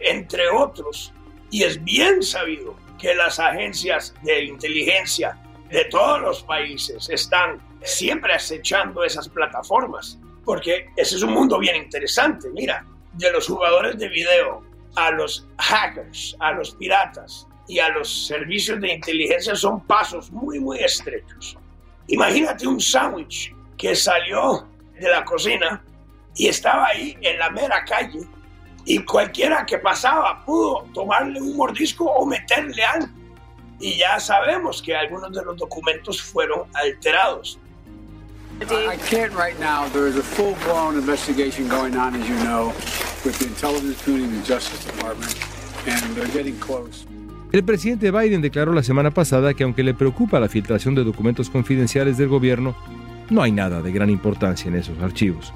entre 0.00 0.48
otros, 0.50 1.12
y 1.50 1.62
es 1.62 1.82
bien 1.82 2.22
sabido 2.22 2.76
que 2.98 3.14
las 3.14 3.38
agencias 3.38 4.14
de 4.22 4.44
inteligencia 4.44 5.38
de 5.70 5.84
todos 5.86 6.20
los 6.20 6.42
países 6.42 7.08
están 7.10 7.60
siempre 7.82 8.32
acechando 8.32 9.04
esas 9.04 9.28
plataformas, 9.28 10.18
porque 10.44 10.88
ese 10.96 11.16
es 11.16 11.22
un 11.22 11.32
mundo 11.32 11.58
bien 11.58 11.76
interesante. 11.76 12.48
Mira, 12.52 12.84
de 13.14 13.32
los 13.32 13.46
jugadores 13.46 13.98
de 13.98 14.08
video 14.08 14.62
a 14.96 15.10
los 15.10 15.46
hackers, 15.58 16.36
a 16.40 16.52
los 16.52 16.74
piratas 16.74 17.46
y 17.68 17.78
a 17.78 17.88
los 17.90 18.26
servicios 18.26 18.80
de 18.80 18.94
inteligencia 18.94 19.54
son 19.54 19.80
pasos 19.86 20.30
muy, 20.30 20.58
muy 20.58 20.78
estrechos. 20.80 21.56
Imagínate 22.08 22.66
un 22.66 22.80
sándwich 22.80 23.54
que 23.76 23.94
salió 23.94 24.66
de 24.98 25.08
la 25.08 25.24
cocina 25.24 25.84
y 26.34 26.48
estaba 26.48 26.86
ahí 26.88 27.16
en 27.20 27.38
la 27.38 27.50
mera 27.50 27.84
calle 27.84 28.20
y 28.88 29.04
cualquiera 29.04 29.66
que 29.66 29.76
pasaba 29.76 30.42
pudo 30.46 30.86
tomarle 30.94 31.42
un 31.42 31.54
mordisco 31.58 32.06
o 32.06 32.24
meterle 32.24 32.82
algo. 32.82 33.08
Y 33.78 33.98
ya 33.98 34.18
sabemos 34.18 34.80
que 34.80 34.96
algunos 34.96 35.30
de 35.30 35.44
los 35.44 35.58
documentos 35.58 36.22
fueron 36.22 36.62
alterados. 36.72 37.58
I 38.62 38.96
can't 39.10 39.32
right 39.34 39.58
now. 39.60 39.88
There 39.92 40.08
is 40.08 40.16
a 40.16 40.22
full-blown 40.22 40.96
investigation 40.96 41.68
going 41.68 41.96
on, 41.96 42.14
as 42.14 42.26
you 42.26 42.34
know, 42.44 42.72
with 43.26 43.38
the 43.38 43.44
intelligence 43.44 44.02
community 44.02 44.34
and 44.34 44.42
the 44.42 44.48
Justice 44.48 44.84
Department, 44.86 45.36
and 45.86 46.16
they're 46.16 46.32
getting 46.32 46.58
close. 46.58 47.06
El 47.52 47.64
presidente 47.64 48.10
Biden 48.10 48.40
declaró 48.40 48.72
la 48.72 48.82
semana 48.82 49.10
pasada 49.10 49.52
que 49.52 49.64
aunque 49.64 49.82
le 49.82 49.92
preocupa 49.92 50.40
la 50.40 50.48
filtración 50.48 50.94
de 50.94 51.04
documentos 51.04 51.50
confidenciales 51.50 52.16
del 52.16 52.28
gobierno, 52.28 52.74
no 53.28 53.42
hay 53.42 53.52
nada 53.52 53.82
de 53.82 53.92
gran 53.92 54.08
importancia 54.08 54.68
en 54.68 54.76
esos 54.76 54.98
archivos. 55.00 55.52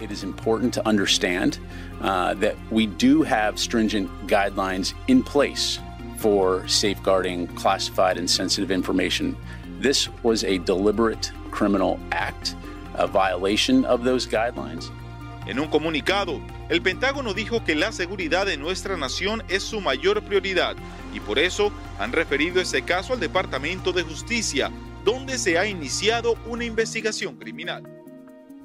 It 0.00 0.10
is 0.10 0.24
important 0.24 0.72
to 0.74 0.88
understand 0.88 1.58
uh, 2.00 2.34
that 2.34 2.56
we 2.70 2.86
do 2.86 3.22
have 3.22 3.58
stringent 3.58 4.08
guidelines 4.26 4.94
in 5.08 5.22
place 5.22 5.78
for 6.16 6.66
safeguarding 6.66 7.46
classified 7.48 8.18
and 8.18 8.28
sensitive 8.28 8.70
information. 8.70 9.36
This 9.80 10.08
was 10.22 10.44
a 10.44 10.58
deliberate 10.58 11.32
criminal 11.50 11.98
act, 12.12 12.56
a 12.94 13.06
violation 13.06 13.84
of 13.84 14.04
those 14.04 14.26
guidelines. 14.26 14.90
En 15.46 15.58
un 15.58 15.68
comunicado, 15.68 16.40
el 16.68 16.82
Pentágono 16.82 17.32
dijo 17.34 17.64
que 17.64 17.74
la 17.74 17.92
seguridad 17.92 18.46
de 18.46 18.56
nuestra 18.56 18.96
nación 18.96 19.42
es 19.48 19.62
su 19.62 19.80
mayor 19.80 20.22
prioridad 20.22 20.76
y 21.14 21.20
por 21.20 21.38
eso 21.38 21.72
han 21.98 22.12
referido 22.12 22.60
ese 22.60 22.82
caso 22.82 23.14
al 23.14 23.20
Departamento 23.20 23.92
de 23.92 24.02
Justicia, 24.02 24.70
donde 25.04 25.38
se 25.38 25.58
ha 25.58 25.66
iniciado 25.66 26.36
una 26.46 26.64
investigación 26.64 27.36
criminal. 27.36 27.99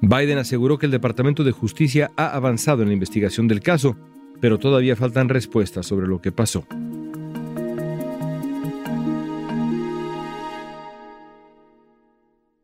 Biden 0.02 0.38
aseguró 0.38 0.78
que 0.78 0.86
el 0.86 0.92
Departamento 0.92 1.42
de 1.42 1.52
Justicia 1.52 2.10
ha 2.16 2.34
avanzado 2.34 2.82
en 2.82 2.88
la 2.88 2.94
investigación 2.94 3.48
del 3.48 3.60
caso, 3.60 3.96
pero 4.40 4.58
todavía 4.58 4.94
faltan 4.94 5.28
respuestas 5.28 5.86
sobre 5.86 6.06
lo 6.06 6.20
que 6.20 6.32
pasó. 6.32 6.66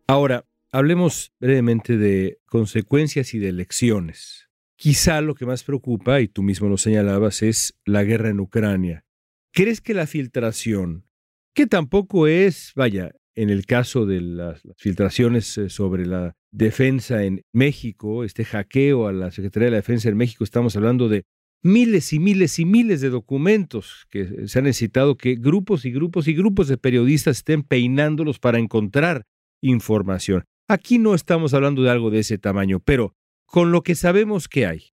Ahora, 0.07 0.45
hablemos 0.71 1.33
brevemente 1.41 1.97
de 1.97 2.39
consecuencias 2.47 3.33
y 3.33 3.39
de 3.39 3.49
elecciones. 3.49 4.51
Quizá 4.77 5.23
lo 5.23 5.35
que 5.35 5.47
más 5.47 5.65
preocupa, 5.65 6.21
y 6.21 6.29
tú 6.29 6.43
mismo 6.43 6.69
lo 6.69 6.77
señalabas, 6.77 7.43
es 7.43 7.79
la 7.87 8.03
guerra 8.03 8.29
en 8.29 8.41
Ucrania. 8.41 9.07
¿Crees 9.53 9.81
que 9.81 9.95
la 9.95 10.07
filtración, 10.07 11.07
que 11.55 11.67
tampoco 11.67 12.27
es, 12.27 12.73
vaya, 12.75 13.13
en 13.35 13.51
el 13.51 13.67
caso 13.67 14.07
de 14.07 14.21
las, 14.21 14.63
filtraciones 14.77 15.57
eh, 15.59 15.69
sobre 15.69 16.07
la 16.07 16.35
defensa 16.53 17.25
en 17.25 17.43
México, 17.53 18.25
este 18.25 18.45
hackeo 18.45 19.07
a 19.07 19.13
la 19.13 19.31
Secretaría 19.31 19.67
de 19.67 19.71
la 19.73 19.77
Defensa 19.79 20.09
en 20.09 20.17
México, 20.17 20.45
estamos 20.45 20.77
hablando 20.77 21.09
de 21.09 21.25
miles 21.63 22.13
y 22.13 22.19
miles 22.19 22.59
y 22.59 22.65
miles 22.65 23.01
de 23.01 23.11
documentos 23.11 24.07
que 24.11 24.49
se 24.49 24.59
han 24.59 24.65
necesitado 24.65 25.17
que 25.17 25.37
grupos 25.37 25.85
y 25.85 25.93
grupos 25.93 26.29
y 26.29 26.35
grupos 26.35 26.69
de 26.69 26.77
periodistas 26.77 27.39
estén 27.39 27.63
peinándolos 27.63 28.39
para 28.39 28.59
encontrar 28.59 29.25
información. 29.63 30.45
Aquí 30.69 30.99
no 30.99 31.15
estamos 31.15 31.55
hablando 31.55 31.83
de 31.83 31.91
algo 31.91 32.11
de 32.11 32.21
ese 32.21 32.39
tamaño, 32.39 32.81
pero 32.81 33.15
con 33.47 33.73
lo 33.73 33.83
que 33.83 33.95
sabemos 33.95 34.49
que 34.49 34.67
hay, 34.67 34.91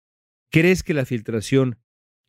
¿crees 0.51 0.83
que 0.83 0.93
la 0.93 1.05
filtración 1.05 1.77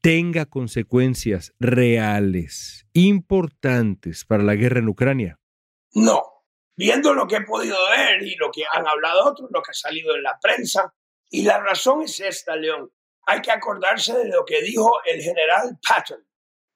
tenga 0.00 0.46
consecuencias 0.46 1.52
reales, 1.60 2.86
importantes 2.92 4.24
para 4.24 4.42
la 4.42 4.54
guerra 4.54 4.80
en 4.80 4.88
Ucrania? 4.88 5.38
No. 5.94 6.44
Viendo 6.76 7.14
lo 7.14 7.26
que 7.26 7.36
he 7.36 7.42
podido 7.42 7.76
ver 7.90 8.22
y 8.22 8.34
lo 8.34 8.50
que 8.50 8.64
han 8.70 8.86
hablado 8.86 9.26
otros, 9.26 9.48
lo 9.52 9.62
que 9.62 9.70
ha 9.70 9.74
salido 9.74 10.14
en 10.14 10.22
la 10.22 10.38
prensa, 10.40 10.92
y 11.30 11.42
la 11.42 11.58
razón 11.58 12.02
es 12.02 12.20
esta, 12.20 12.56
León. 12.56 12.92
Hay 13.26 13.40
que 13.40 13.52
acordarse 13.52 14.12
de 14.12 14.28
lo 14.28 14.44
que 14.44 14.60
dijo 14.62 15.00
el 15.04 15.22
general 15.22 15.78
Patton 15.86 16.24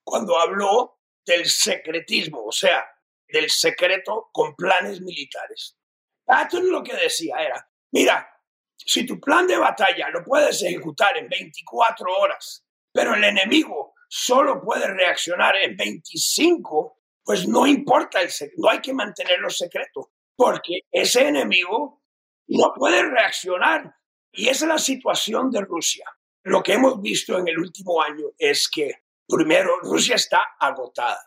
cuando 0.02 0.38
habló 0.38 1.00
del 1.24 1.46
secretismo, 1.46 2.44
o 2.44 2.52
sea, 2.52 2.84
del 3.28 3.50
secreto 3.50 4.30
con 4.32 4.54
planes 4.54 5.00
militares. 5.00 5.76
Patton 6.24 6.70
lo 6.70 6.82
que 6.82 6.96
decía 6.96 7.36
era, 7.38 7.70
mira, 7.92 8.28
si 8.76 9.04
tu 9.04 9.20
plan 9.20 9.46
de 9.46 9.58
batalla 9.58 10.08
lo 10.10 10.24
puedes 10.24 10.62
ejecutar 10.62 11.16
en 11.18 11.28
24 11.28 12.16
horas, 12.16 12.64
pero 12.92 13.14
el 13.14 13.24
enemigo 13.24 13.94
solo 14.08 14.60
puede 14.60 14.86
reaccionar 14.88 15.56
en 15.56 15.76
25, 15.76 16.97
pues 17.28 17.46
no 17.46 17.66
importa 17.66 18.22
el 18.22 18.30
no 18.56 18.70
hay 18.70 18.80
que 18.80 18.94
mantenerlo 18.94 19.50
secreto, 19.50 20.12
porque 20.34 20.80
ese 20.90 21.28
enemigo 21.28 22.02
no 22.46 22.72
puede 22.74 23.02
reaccionar. 23.02 23.94
Y 24.32 24.48
esa 24.48 24.64
es 24.64 24.68
la 24.70 24.78
situación 24.78 25.50
de 25.50 25.60
Rusia. 25.60 26.06
Lo 26.44 26.62
que 26.62 26.72
hemos 26.72 27.02
visto 27.02 27.36
en 27.36 27.46
el 27.48 27.58
último 27.58 28.00
año 28.00 28.28
es 28.38 28.66
que, 28.70 29.02
primero, 29.28 29.78
Rusia 29.82 30.14
está 30.14 30.40
agotada. 30.58 31.18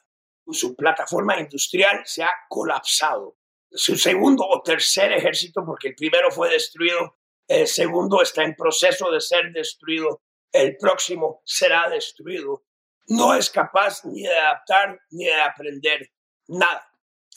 Su 0.49 0.75
plataforma 0.75 1.39
industrial 1.39 2.01
se 2.03 2.23
ha 2.23 2.31
colapsado. 2.49 3.37
Su 3.69 3.95
segundo 3.95 4.43
o 4.43 4.63
tercer 4.63 5.11
ejército, 5.11 5.63
porque 5.63 5.89
el 5.89 5.95
primero 5.95 6.31
fue 6.31 6.49
destruido, 6.49 7.19
el 7.47 7.67
segundo 7.67 8.23
está 8.23 8.41
en 8.41 8.55
proceso 8.55 9.11
de 9.11 9.21
ser 9.21 9.51
destruido, 9.53 10.23
el 10.51 10.77
próximo 10.77 11.43
será 11.45 11.87
destruido 11.91 12.63
no 13.07 13.33
es 13.33 13.49
capaz 13.49 14.03
ni 14.05 14.23
de 14.23 14.37
adaptar 14.37 14.99
ni 15.11 15.25
de 15.25 15.41
aprender 15.41 16.11
nada. 16.47 16.87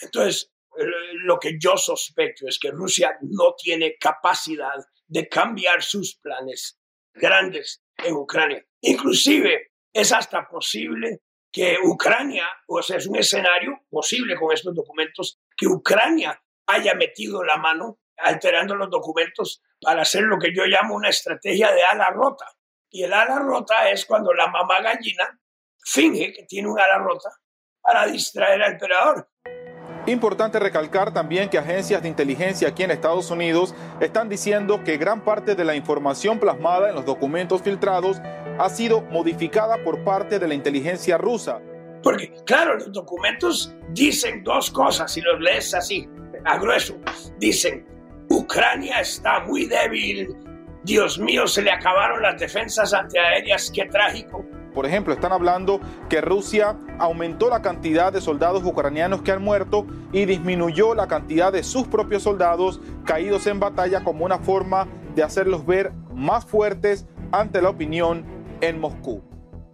Entonces, 0.00 0.52
lo 1.24 1.38
que 1.38 1.56
yo 1.58 1.76
sospecho 1.76 2.46
es 2.48 2.58
que 2.58 2.70
Rusia 2.70 3.16
no 3.22 3.54
tiene 3.54 3.96
capacidad 3.98 4.74
de 5.06 5.28
cambiar 5.28 5.82
sus 5.82 6.16
planes 6.16 6.80
grandes 7.12 7.82
en 7.96 8.14
Ucrania. 8.14 8.64
Inclusive 8.80 9.72
es 9.92 10.12
hasta 10.12 10.48
posible 10.48 11.20
que 11.52 11.76
Ucrania, 11.84 12.46
o 12.66 12.82
sea, 12.82 12.96
es 12.96 13.06
un 13.06 13.16
escenario 13.16 13.80
posible 13.88 14.34
con 14.34 14.52
estos 14.52 14.74
documentos, 14.74 15.38
que 15.56 15.68
Ucrania 15.68 16.42
haya 16.66 16.94
metido 16.94 17.44
la 17.44 17.56
mano 17.56 18.00
alterando 18.16 18.74
los 18.74 18.90
documentos 18.90 19.62
para 19.80 20.02
hacer 20.02 20.22
lo 20.22 20.38
que 20.38 20.52
yo 20.54 20.64
llamo 20.64 20.96
una 20.96 21.10
estrategia 21.10 21.72
de 21.72 21.84
ala 21.84 22.10
rota. 22.10 22.46
Y 22.90 23.04
el 23.04 23.12
ala 23.12 23.38
rota 23.38 23.88
es 23.90 24.04
cuando 24.04 24.32
la 24.32 24.48
mamá 24.48 24.80
gallina 24.80 25.40
finge 25.84 26.32
que 26.32 26.44
tiene 26.44 26.68
un 26.68 26.78
ala 26.78 26.98
rota 26.98 27.30
para 27.80 28.06
distraer 28.06 28.62
al 28.62 28.72
emperador. 28.72 29.28
Importante 30.06 30.58
recalcar 30.58 31.14
también 31.14 31.48
que 31.48 31.58
agencias 31.58 32.02
de 32.02 32.08
inteligencia 32.08 32.68
aquí 32.68 32.82
en 32.82 32.90
Estados 32.90 33.30
Unidos 33.30 33.74
están 34.00 34.28
diciendo 34.28 34.82
que 34.84 34.98
gran 34.98 35.24
parte 35.24 35.54
de 35.54 35.64
la 35.64 35.74
información 35.74 36.38
plasmada 36.38 36.90
en 36.90 36.94
los 36.94 37.06
documentos 37.06 37.62
filtrados 37.62 38.20
ha 38.58 38.68
sido 38.68 39.00
modificada 39.02 39.82
por 39.82 40.04
parte 40.04 40.38
de 40.38 40.46
la 40.46 40.54
inteligencia 40.54 41.16
rusa. 41.16 41.60
Porque, 42.02 42.34
claro, 42.44 42.74
los 42.74 42.92
documentos 42.92 43.74
dicen 43.92 44.44
dos 44.44 44.70
cosas 44.70 45.16
y 45.16 45.22
los 45.22 45.40
lees 45.40 45.74
así, 45.74 46.06
a 46.44 46.58
grueso. 46.58 46.98
Dicen, 47.38 47.86
Ucrania 48.28 49.00
está 49.00 49.40
muy 49.40 49.66
débil, 49.66 50.36
Dios 50.82 51.18
mío, 51.18 51.46
se 51.46 51.62
le 51.62 51.70
acabaron 51.70 52.20
las 52.20 52.38
defensas 52.38 52.92
antiaéreas, 52.92 53.70
qué 53.74 53.86
trágico 53.86 54.44
Por 54.74 54.86
ejemplo, 54.86 55.14
están 55.14 55.32
hablando 55.32 55.80
que 56.08 56.20
Rusia 56.20 56.76
aumentó 56.98 57.48
la 57.48 57.62
cantidad 57.62 58.12
de 58.12 58.20
soldados 58.20 58.64
ucranianos 58.64 59.22
que 59.22 59.30
han 59.30 59.42
muerto 59.42 59.86
y 60.12 60.24
disminuyó 60.24 60.94
la 60.94 61.06
cantidad 61.06 61.52
de 61.52 61.62
sus 61.62 61.86
propios 61.86 62.24
soldados 62.24 62.80
caídos 63.04 63.46
en 63.46 63.60
batalla 63.60 64.02
como 64.02 64.24
una 64.24 64.38
forma 64.38 64.88
de 65.14 65.22
hacerlos 65.22 65.64
ver 65.64 65.92
más 66.12 66.44
fuertes 66.44 67.06
ante 67.30 67.62
la 67.62 67.70
opinión 67.70 68.24
en 68.60 68.80
Moscú. 68.80 69.22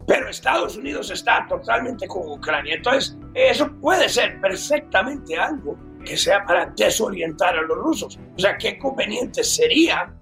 Pero 0.06 0.28
Estados 0.28 0.76
Unidos 0.76 1.10
está 1.10 1.46
totalmente 1.48 2.06
con 2.06 2.30
Ucrania. 2.30 2.74
Entonces, 2.74 3.16
eso 3.32 3.70
puede 3.80 4.08
ser 4.08 4.40
perfectamente 4.40 5.36
algo 5.36 5.76
que 6.04 6.16
sea 6.16 6.44
para 6.44 6.66
desorientar 6.76 7.56
a 7.56 7.62
los 7.62 7.78
rusos. 7.78 8.18
O 8.36 8.38
sea, 8.38 8.58
qué 8.58 8.78
conveniente 8.78 9.44
sería 9.44 10.12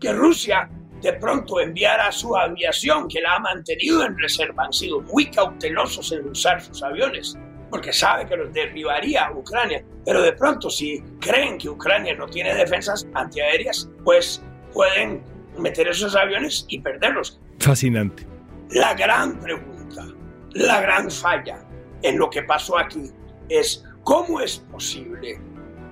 que 0.00 0.12
Rusia 0.12 0.68
de 1.04 1.12
pronto 1.12 1.60
enviara 1.60 2.10
su 2.10 2.34
aviación, 2.34 3.08
que 3.08 3.20
la 3.20 3.34
ha 3.34 3.38
mantenido 3.38 4.06
en 4.06 4.18
reserva. 4.18 4.64
Han 4.64 4.72
sido 4.72 5.02
muy 5.02 5.26
cautelosos 5.26 6.10
en 6.12 6.30
usar 6.30 6.62
sus 6.62 6.82
aviones, 6.82 7.38
porque 7.68 7.92
sabe 7.92 8.26
que 8.26 8.34
los 8.34 8.50
derribaría 8.54 9.26
a 9.26 9.32
Ucrania. 9.32 9.84
Pero 10.06 10.22
de 10.22 10.32
pronto, 10.32 10.70
si 10.70 11.02
creen 11.20 11.58
que 11.58 11.68
Ucrania 11.68 12.14
no 12.14 12.26
tiene 12.26 12.54
defensas 12.54 13.06
antiaéreas, 13.12 13.90
pues 14.02 14.42
pueden 14.72 15.22
meter 15.58 15.88
esos 15.88 16.16
aviones 16.16 16.64
y 16.68 16.80
perderlos. 16.80 17.38
Fascinante. 17.60 18.26
La 18.70 18.94
gran 18.94 19.38
pregunta, 19.40 20.06
la 20.52 20.80
gran 20.80 21.10
falla 21.10 21.68
en 22.00 22.18
lo 22.18 22.30
que 22.30 22.44
pasó 22.44 22.78
aquí 22.78 23.10
es 23.50 23.84
cómo 24.04 24.40
es 24.40 24.56
posible 24.72 25.38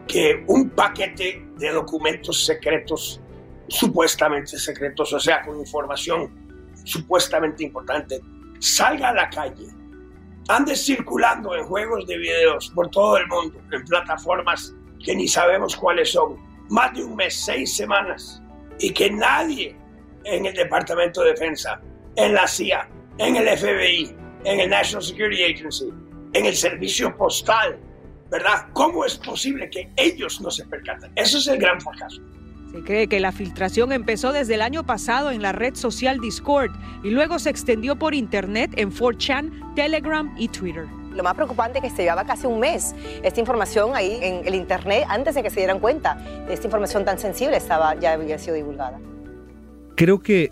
que 0.09 0.42
un 0.46 0.70
paquete 0.70 1.46
de 1.59 1.68
documentos 1.68 2.46
secretos, 2.46 3.20
supuestamente 3.68 4.59
secretos, 4.59 5.12
o 5.12 5.20
sea, 5.20 5.42
con 5.42 5.59
información 5.59 6.31
supuestamente 6.85 7.64
importante, 7.64 8.20
salga 8.59 9.11
a 9.11 9.14
la 9.14 9.31
calle, 9.31 9.66
ande 10.48 10.77
circulando 10.77 11.55
en 11.55 11.64
juegos 11.64 12.07
de 12.07 12.18
videos 12.18 12.70
por 12.75 12.90
todo 12.90 13.16
el 13.16 13.27
mundo, 13.29 13.61
en 13.70 13.85
plataformas 13.85 14.75
que 15.05 15.14
ni 15.14 15.29
sabemos 15.29 15.77
cuáles 15.77 16.12
son, 16.12 16.37
más 16.68 16.94
de 16.94 17.05
un 17.05 17.16
mes, 17.16 17.44
seis 17.44 17.77
semanas, 17.77 18.42
y 18.79 18.92
que 18.92 19.11
nadie 19.11 19.77
en 20.25 20.46
el 20.46 20.55
Departamento 20.55 21.22
de 21.22 21.31
Defensa, 21.31 21.81
en 22.16 22.35
la 22.35 22.46
CIA, 22.46 22.88
en 23.18 23.37
el 23.37 23.59
FBI, 23.59 24.16
en 24.44 24.61
el 24.61 24.70
National 24.70 25.03
Security 25.03 25.42
Agency, 25.44 25.92
en 26.33 26.46
el 26.46 26.55
servicio 26.55 27.16
postal, 27.16 27.79
¿verdad? 28.31 28.68
¿Cómo 28.72 29.05
es 29.05 29.16
posible 29.18 29.68
que 29.68 29.92
ellos 29.96 30.40
no 30.40 30.51
se 30.51 30.64
percatan? 30.66 31.12
Eso 31.16 31.38
es 31.38 31.46
el 31.48 31.59
gran 31.59 31.81
fracaso. 31.81 32.22
Se 32.73 32.83
cree 32.83 33.07
que 33.07 33.21
la 33.21 33.33
filtración 33.33 33.93
empezó 33.93 34.33
desde 34.33 34.55
el 34.55 34.63
año 34.63 34.85
pasado 34.87 35.31
en 35.31 35.43
la 35.43 35.53
red 35.53 35.75
social 35.75 36.21
Discord 36.21 36.71
y 37.05 37.11
luego 37.11 37.39
se 37.39 37.51
extendió 37.51 37.97
por 37.97 38.15
Internet 38.15 38.73
en 38.77 38.91
4chan, 38.91 39.75
Telegram 39.75 40.35
y 40.39 40.49
Twitter. 40.49 40.87
Lo 41.15 41.23
más 41.23 41.35
preocupante 41.35 41.79
es 41.79 41.85
que 41.85 41.91
se 41.91 42.05
llevaba 42.05 42.25
casi 42.25 42.47
un 42.47 42.61
mes 42.61 42.95
esta 43.23 43.41
información 43.41 43.91
ahí 43.95 44.19
en 44.23 44.47
el 44.47 44.55
Internet 44.55 45.05
antes 45.09 45.35
de 45.35 45.43
que 45.43 45.51
se 45.51 45.61
dieran 45.61 45.81
cuenta 45.81 46.15
de 46.47 46.55
esta 46.55 46.67
información 46.67 47.05
tan 47.05 47.19
sensible 47.19 47.59
estaba, 47.59 47.95
ya 48.01 48.15
había 48.15 48.39
sido 48.39 48.57
divulgada. 48.57 48.99
Creo 49.95 50.21
que 50.21 50.51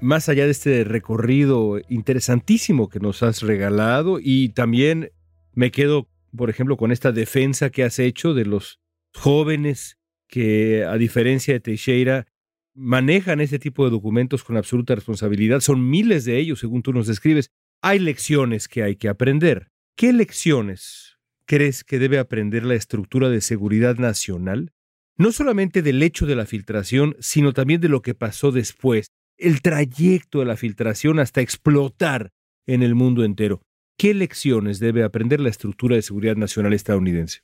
más 0.00 0.28
allá 0.28 0.44
de 0.44 0.52
este 0.52 0.84
recorrido 0.84 1.80
interesantísimo 1.88 2.88
que 2.88 3.00
nos 3.00 3.24
has 3.24 3.42
regalado 3.42 4.18
y 4.20 4.50
también 4.50 5.10
me 5.52 5.72
quedo, 5.72 6.06
por 6.36 6.48
ejemplo, 6.48 6.76
con 6.76 6.92
esta 6.92 7.10
defensa 7.10 7.70
que 7.70 7.82
has 7.82 7.98
hecho 7.98 8.34
de 8.34 8.44
los 8.44 8.78
jóvenes 9.12 9.95
que, 10.28 10.84
a 10.84 10.96
diferencia 10.96 11.54
de 11.54 11.60
Teixeira, 11.60 12.26
manejan 12.74 13.40
este 13.40 13.58
tipo 13.58 13.84
de 13.84 13.90
documentos 13.90 14.44
con 14.44 14.56
absoluta 14.56 14.94
responsabilidad. 14.94 15.60
Son 15.60 15.88
miles 15.88 16.24
de 16.24 16.38
ellos, 16.38 16.60
según 16.60 16.82
tú 16.82 16.92
nos 16.92 17.06
describes. 17.06 17.50
Hay 17.82 17.98
lecciones 17.98 18.68
que 18.68 18.82
hay 18.82 18.96
que 18.96 19.08
aprender. 19.08 19.68
¿Qué 19.96 20.12
lecciones 20.12 21.16
crees 21.46 21.84
que 21.84 21.98
debe 21.98 22.18
aprender 22.18 22.64
la 22.64 22.74
estructura 22.74 23.30
de 23.30 23.40
seguridad 23.40 23.96
nacional? 23.96 24.72
No 25.16 25.32
solamente 25.32 25.80
del 25.80 26.02
hecho 26.02 26.26
de 26.26 26.36
la 26.36 26.44
filtración, 26.44 27.16
sino 27.18 27.54
también 27.54 27.80
de 27.80 27.88
lo 27.88 28.02
que 28.02 28.14
pasó 28.14 28.52
después, 28.52 29.08
el 29.38 29.62
trayecto 29.62 30.40
de 30.40 30.44
la 30.44 30.56
filtración 30.56 31.18
hasta 31.18 31.40
explotar 31.40 32.30
en 32.66 32.82
el 32.82 32.94
mundo 32.94 33.24
entero. 33.24 33.62
¿Qué 33.98 34.12
lecciones 34.12 34.78
debe 34.78 35.02
aprender 35.02 35.40
la 35.40 35.48
estructura 35.48 35.96
de 35.96 36.02
seguridad 36.02 36.36
nacional 36.36 36.74
estadounidense? 36.74 37.40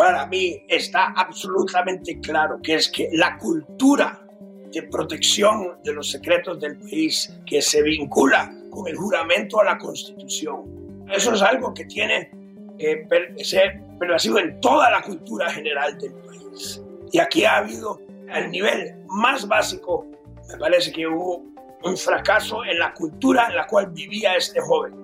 Para 0.00 0.24
mí 0.24 0.64
está 0.66 1.12
absolutamente 1.14 2.18
claro 2.20 2.58
que 2.62 2.76
es 2.76 2.88
que 2.88 3.10
la 3.12 3.36
cultura 3.36 4.26
de 4.72 4.84
protección 4.84 5.76
de 5.84 5.92
los 5.92 6.10
secretos 6.10 6.58
del 6.58 6.78
país 6.78 7.38
que 7.44 7.60
se 7.60 7.82
vincula 7.82 8.50
con 8.70 8.88
el 8.88 8.96
juramento 8.96 9.60
a 9.60 9.64
la 9.64 9.76
Constitución 9.76 11.04
eso 11.12 11.34
es 11.34 11.42
algo 11.42 11.74
que 11.74 11.84
tiene 11.84 12.30
que 12.78 13.06
ser 13.44 13.78
pervasivo 13.98 14.38
en 14.38 14.58
toda 14.62 14.90
la 14.90 15.02
cultura 15.02 15.50
general 15.52 15.98
del 15.98 16.14
país. 16.14 16.82
Y 17.12 17.18
aquí 17.18 17.44
ha 17.44 17.58
habido, 17.58 18.00
al 18.30 18.50
nivel 18.50 19.04
más 19.06 19.46
básico, 19.46 20.06
me 20.48 20.56
parece 20.56 20.92
que 20.92 21.06
hubo 21.06 21.44
un 21.82 21.96
fracaso 21.98 22.64
en 22.64 22.78
la 22.78 22.94
cultura 22.94 23.48
en 23.48 23.56
la 23.56 23.66
cual 23.66 23.90
vivía 23.90 24.34
este 24.34 24.62
joven 24.62 24.99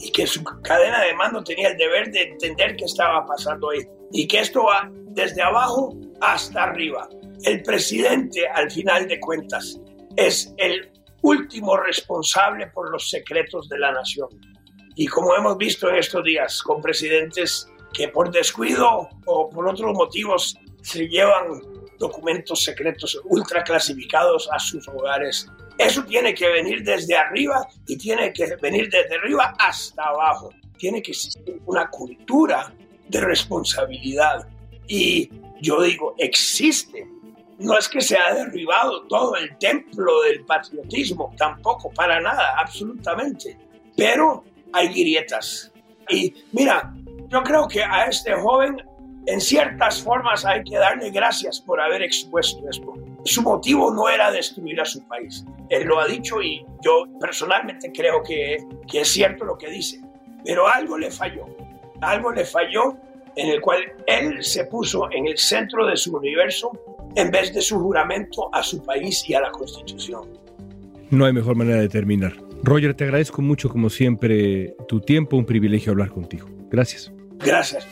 y 0.00 0.10
que 0.10 0.26
su 0.26 0.42
cadena 0.62 1.02
de 1.04 1.14
mando 1.14 1.44
tenía 1.44 1.68
el 1.68 1.76
deber 1.76 2.10
de 2.10 2.22
entender 2.22 2.74
qué 2.76 2.86
estaba 2.86 3.24
pasando 3.26 3.70
ahí 3.70 3.80
y 4.12 4.26
que 4.26 4.40
esto 4.40 4.64
va 4.64 4.90
desde 4.90 5.42
abajo 5.42 5.94
hasta 6.20 6.64
arriba. 6.64 7.08
El 7.44 7.62
presidente, 7.62 8.48
al 8.48 8.70
final 8.70 9.06
de 9.06 9.20
cuentas, 9.20 9.78
es 10.16 10.52
el 10.56 10.90
último 11.22 11.76
responsable 11.76 12.66
por 12.68 12.90
los 12.90 13.08
secretos 13.08 13.68
de 13.68 13.78
la 13.78 13.92
nación. 13.92 14.28
Y 14.96 15.06
como 15.06 15.34
hemos 15.34 15.56
visto 15.56 15.88
en 15.88 15.96
estos 15.96 16.24
días, 16.24 16.62
con 16.62 16.80
presidentes 16.80 17.70
que 17.92 18.08
por 18.08 18.30
descuido 18.30 19.08
o 19.26 19.50
por 19.50 19.68
otros 19.68 19.92
motivos 19.94 20.56
se 20.82 21.06
llevan 21.08 21.60
documentos 21.98 22.64
secretos 22.64 23.20
ultra 23.24 23.62
clasificados 23.62 24.48
a 24.50 24.58
sus 24.58 24.86
hogares. 24.88 25.46
Eso 25.80 26.04
tiene 26.04 26.34
que 26.34 26.46
venir 26.46 26.82
desde 26.82 27.16
arriba 27.16 27.66
y 27.86 27.96
tiene 27.96 28.32
que 28.34 28.54
venir 28.60 28.90
desde 28.90 29.16
arriba 29.16 29.54
hasta 29.58 30.04
abajo. 30.04 30.50
Tiene 30.76 31.00
que 31.00 31.12
existir 31.12 31.60
una 31.64 31.88
cultura 31.88 32.72
de 33.08 33.20
responsabilidad. 33.20 34.46
Y 34.86 35.30
yo 35.62 35.80
digo, 35.82 36.14
existe. 36.18 37.06
No 37.58 37.78
es 37.78 37.88
que 37.88 38.00
se 38.02 38.18
ha 38.18 38.34
derribado 38.34 39.06
todo 39.06 39.36
el 39.36 39.56
templo 39.58 40.22
del 40.22 40.44
patriotismo, 40.44 41.34
tampoco, 41.36 41.90
para 41.90 42.20
nada, 42.20 42.56
absolutamente. 42.58 43.56
Pero 43.96 44.44
hay 44.72 44.88
grietas. 44.88 45.72
Y 46.10 46.34
mira, 46.52 46.94
yo 47.28 47.42
creo 47.42 47.68
que 47.68 47.82
a 47.82 48.06
este 48.06 48.34
joven 48.34 48.82
en 49.26 49.40
ciertas 49.40 50.02
formas 50.02 50.44
hay 50.44 50.62
que 50.64 50.76
darle 50.76 51.10
gracias 51.10 51.60
por 51.60 51.80
haber 51.80 52.02
expuesto 52.02 52.68
esto. 52.68 52.94
Su 53.24 53.42
motivo 53.42 53.92
no 53.92 54.08
era 54.08 54.30
destruir 54.30 54.80
a 54.80 54.84
su 54.84 55.06
país. 55.06 55.44
Él 55.68 55.86
lo 55.86 56.00
ha 56.00 56.06
dicho 56.06 56.42
y 56.42 56.64
yo 56.82 57.04
personalmente 57.20 57.92
creo 57.92 58.22
que, 58.22 58.58
que 58.90 59.00
es 59.00 59.08
cierto 59.08 59.44
lo 59.44 59.58
que 59.58 59.70
dice. 59.70 60.00
Pero 60.44 60.66
algo 60.66 60.96
le 60.96 61.10
falló. 61.10 61.46
Algo 62.00 62.32
le 62.32 62.44
falló 62.44 62.96
en 63.36 63.50
el 63.50 63.60
cual 63.60 63.80
él 64.06 64.42
se 64.42 64.64
puso 64.64 65.10
en 65.12 65.26
el 65.26 65.38
centro 65.38 65.86
de 65.86 65.96
su 65.96 66.16
universo 66.16 66.72
en 67.14 67.30
vez 67.30 67.52
de 67.52 67.60
su 67.60 67.78
juramento 67.78 68.48
a 68.52 68.62
su 68.62 68.82
país 68.82 69.28
y 69.28 69.34
a 69.34 69.40
la 69.40 69.50
Constitución. 69.50 70.28
No 71.10 71.24
hay 71.24 71.32
mejor 71.32 71.56
manera 71.56 71.80
de 71.80 71.88
terminar. 71.88 72.34
Roger, 72.62 72.94
te 72.94 73.04
agradezco 73.04 73.42
mucho, 73.42 73.68
como 73.68 73.90
siempre, 73.90 74.76
tu 74.86 75.00
tiempo, 75.00 75.36
un 75.36 75.44
privilegio 75.44 75.92
hablar 75.92 76.10
contigo. 76.10 76.48
Gracias. 76.70 77.12
Gracias. 77.38 77.86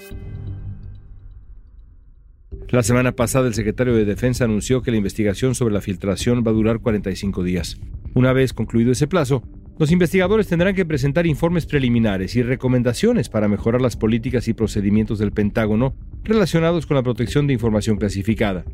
La 2.70 2.82
semana 2.82 3.12
pasada 3.12 3.48
el 3.48 3.54
secretario 3.54 3.94
de 3.94 4.04
Defensa 4.04 4.44
anunció 4.44 4.82
que 4.82 4.90
la 4.90 4.98
investigación 4.98 5.54
sobre 5.54 5.72
la 5.72 5.80
filtración 5.80 6.44
va 6.46 6.50
a 6.50 6.54
durar 6.54 6.80
45 6.80 7.42
días. 7.42 7.80
Una 8.12 8.34
vez 8.34 8.52
concluido 8.52 8.92
ese 8.92 9.06
plazo, 9.06 9.42
los 9.78 9.90
investigadores 9.90 10.48
tendrán 10.48 10.74
que 10.74 10.84
presentar 10.84 11.26
informes 11.26 11.64
preliminares 11.64 12.36
y 12.36 12.42
recomendaciones 12.42 13.30
para 13.30 13.48
mejorar 13.48 13.80
las 13.80 13.96
políticas 13.96 14.48
y 14.48 14.52
procedimientos 14.52 15.18
del 15.18 15.32
Pentágono 15.32 15.94
relacionados 16.24 16.84
con 16.84 16.96
la 16.96 17.02
protección 17.02 17.46
de 17.46 17.54
información 17.54 17.96
clasificada. 17.96 18.66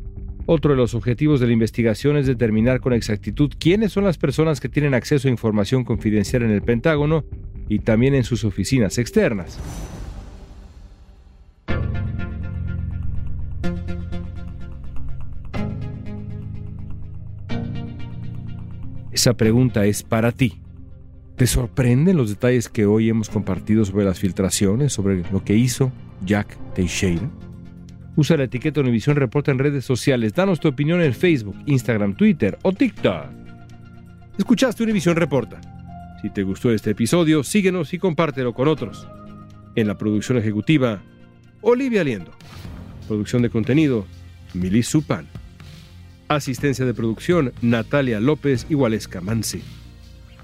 Otro 0.45 0.71
de 0.71 0.77
los 0.77 0.93
objetivos 0.93 1.39
de 1.39 1.47
la 1.47 1.53
investigación 1.53 2.17
es 2.17 2.27
determinar 2.27 2.81
con 2.81 2.91
exactitud 2.91 3.49
quiénes 3.57 3.93
son 3.93 4.03
las 4.03 4.17
personas 4.17 4.59
que 4.59 4.67
tienen 4.67 4.93
acceso 4.93 5.29
a 5.29 5.31
información 5.31 5.85
confidencial 5.85 6.43
en 6.43 6.51
el 6.51 6.63
Pentágono 6.63 7.23
y 7.69 7.79
también 7.79 8.13
en 8.13 8.25
sus 8.25 8.43
oficinas 8.43 8.97
externas. 8.97 9.57
Esa 19.25 19.33
pregunta 19.33 19.85
es 19.85 20.03
para 20.03 20.31
ti. 20.31 20.61
¿Te 21.35 21.47
sorprenden 21.47 22.15
los 22.15 22.29
detalles 22.29 22.69
que 22.69 22.85
hoy 22.85 23.09
hemos 23.09 23.27
compartido 23.27 23.83
sobre 23.83 24.05
las 24.05 24.19
filtraciones, 24.19 24.93
sobre 24.93 25.23
lo 25.31 25.43
que 25.43 25.55
hizo 25.55 25.91
Jack 26.23 26.55
Teixeira? 26.75 27.27
Usa 28.15 28.37
la 28.37 28.43
etiqueta 28.43 28.81
Univisión 28.81 29.15
Reporta 29.15 29.49
en 29.49 29.57
redes 29.57 29.83
sociales. 29.83 30.35
Danos 30.35 30.59
tu 30.59 30.67
opinión 30.67 31.01
en 31.01 31.11
Facebook, 31.11 31.55
Instagram, 31.65 32.13
Twitter 32.15 32.59
o 32.61 32.71
TikTok. 32.71 33.25
Escuchaste 34.37 34.83
Univisión 34.83 35.15
Reporta. 35.15 35.59
Si 36.21 36.29
te 36.29 36.43
gustó 36.43 36.69
este 36.69 36.91
episodio, 36.91 37.43
síguenos 37.43 37.95
y 37.95 37.97
compártelo 37.97 38.53
con 38.53 38.67
otros. 38.67 39.07
En 39.75 39.87
la 39.87 39.97
producción 39.97 40.37
ejecutiva, 40.37 41.01
Olivia 41.61 42.03
Liendo. 42.03 42.29
Producción 43.07 43.41
de 43.41 43.49
contenido, 43.49 44.05
Mili 44.53 44.83
Supan. 44.83 45.25
Asistencia 46.27 46.85
de 46.85 46.93
producción, 46.93 47.53
Natalia 47.61 48.19
López 48.19 48.65
y 48.69 48.75
Waleska 48.75 49.21
Mansi. 49.21 49.61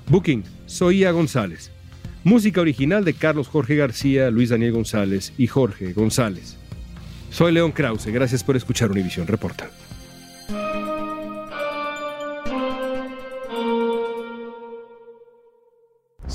Booking, 0.07 0.43
Soía 0.65 1.11
González. 1.11 1.71
Música 2.23 2.61
original 2.61 3.03
de 3.03 3.13
Carlos 3.13 3.47
Jorge 3.47 3.75
García, 3.75 4.29
Luis 4.29 4.49
Daniel 4.49 4.73
González 4.73 5.33
y 5.37 5.47
Jorge 5.47 5.93
González. 5.93 6.57
Soy 7.31 7.51
León 7.51 7.71
Krause, 7.71 8.07
gracias 8.07 8.43
por 8.43 8.55
escuchar 8.55 8.91
Univisión 8.91 9.25
Reporta. 9.25 9.71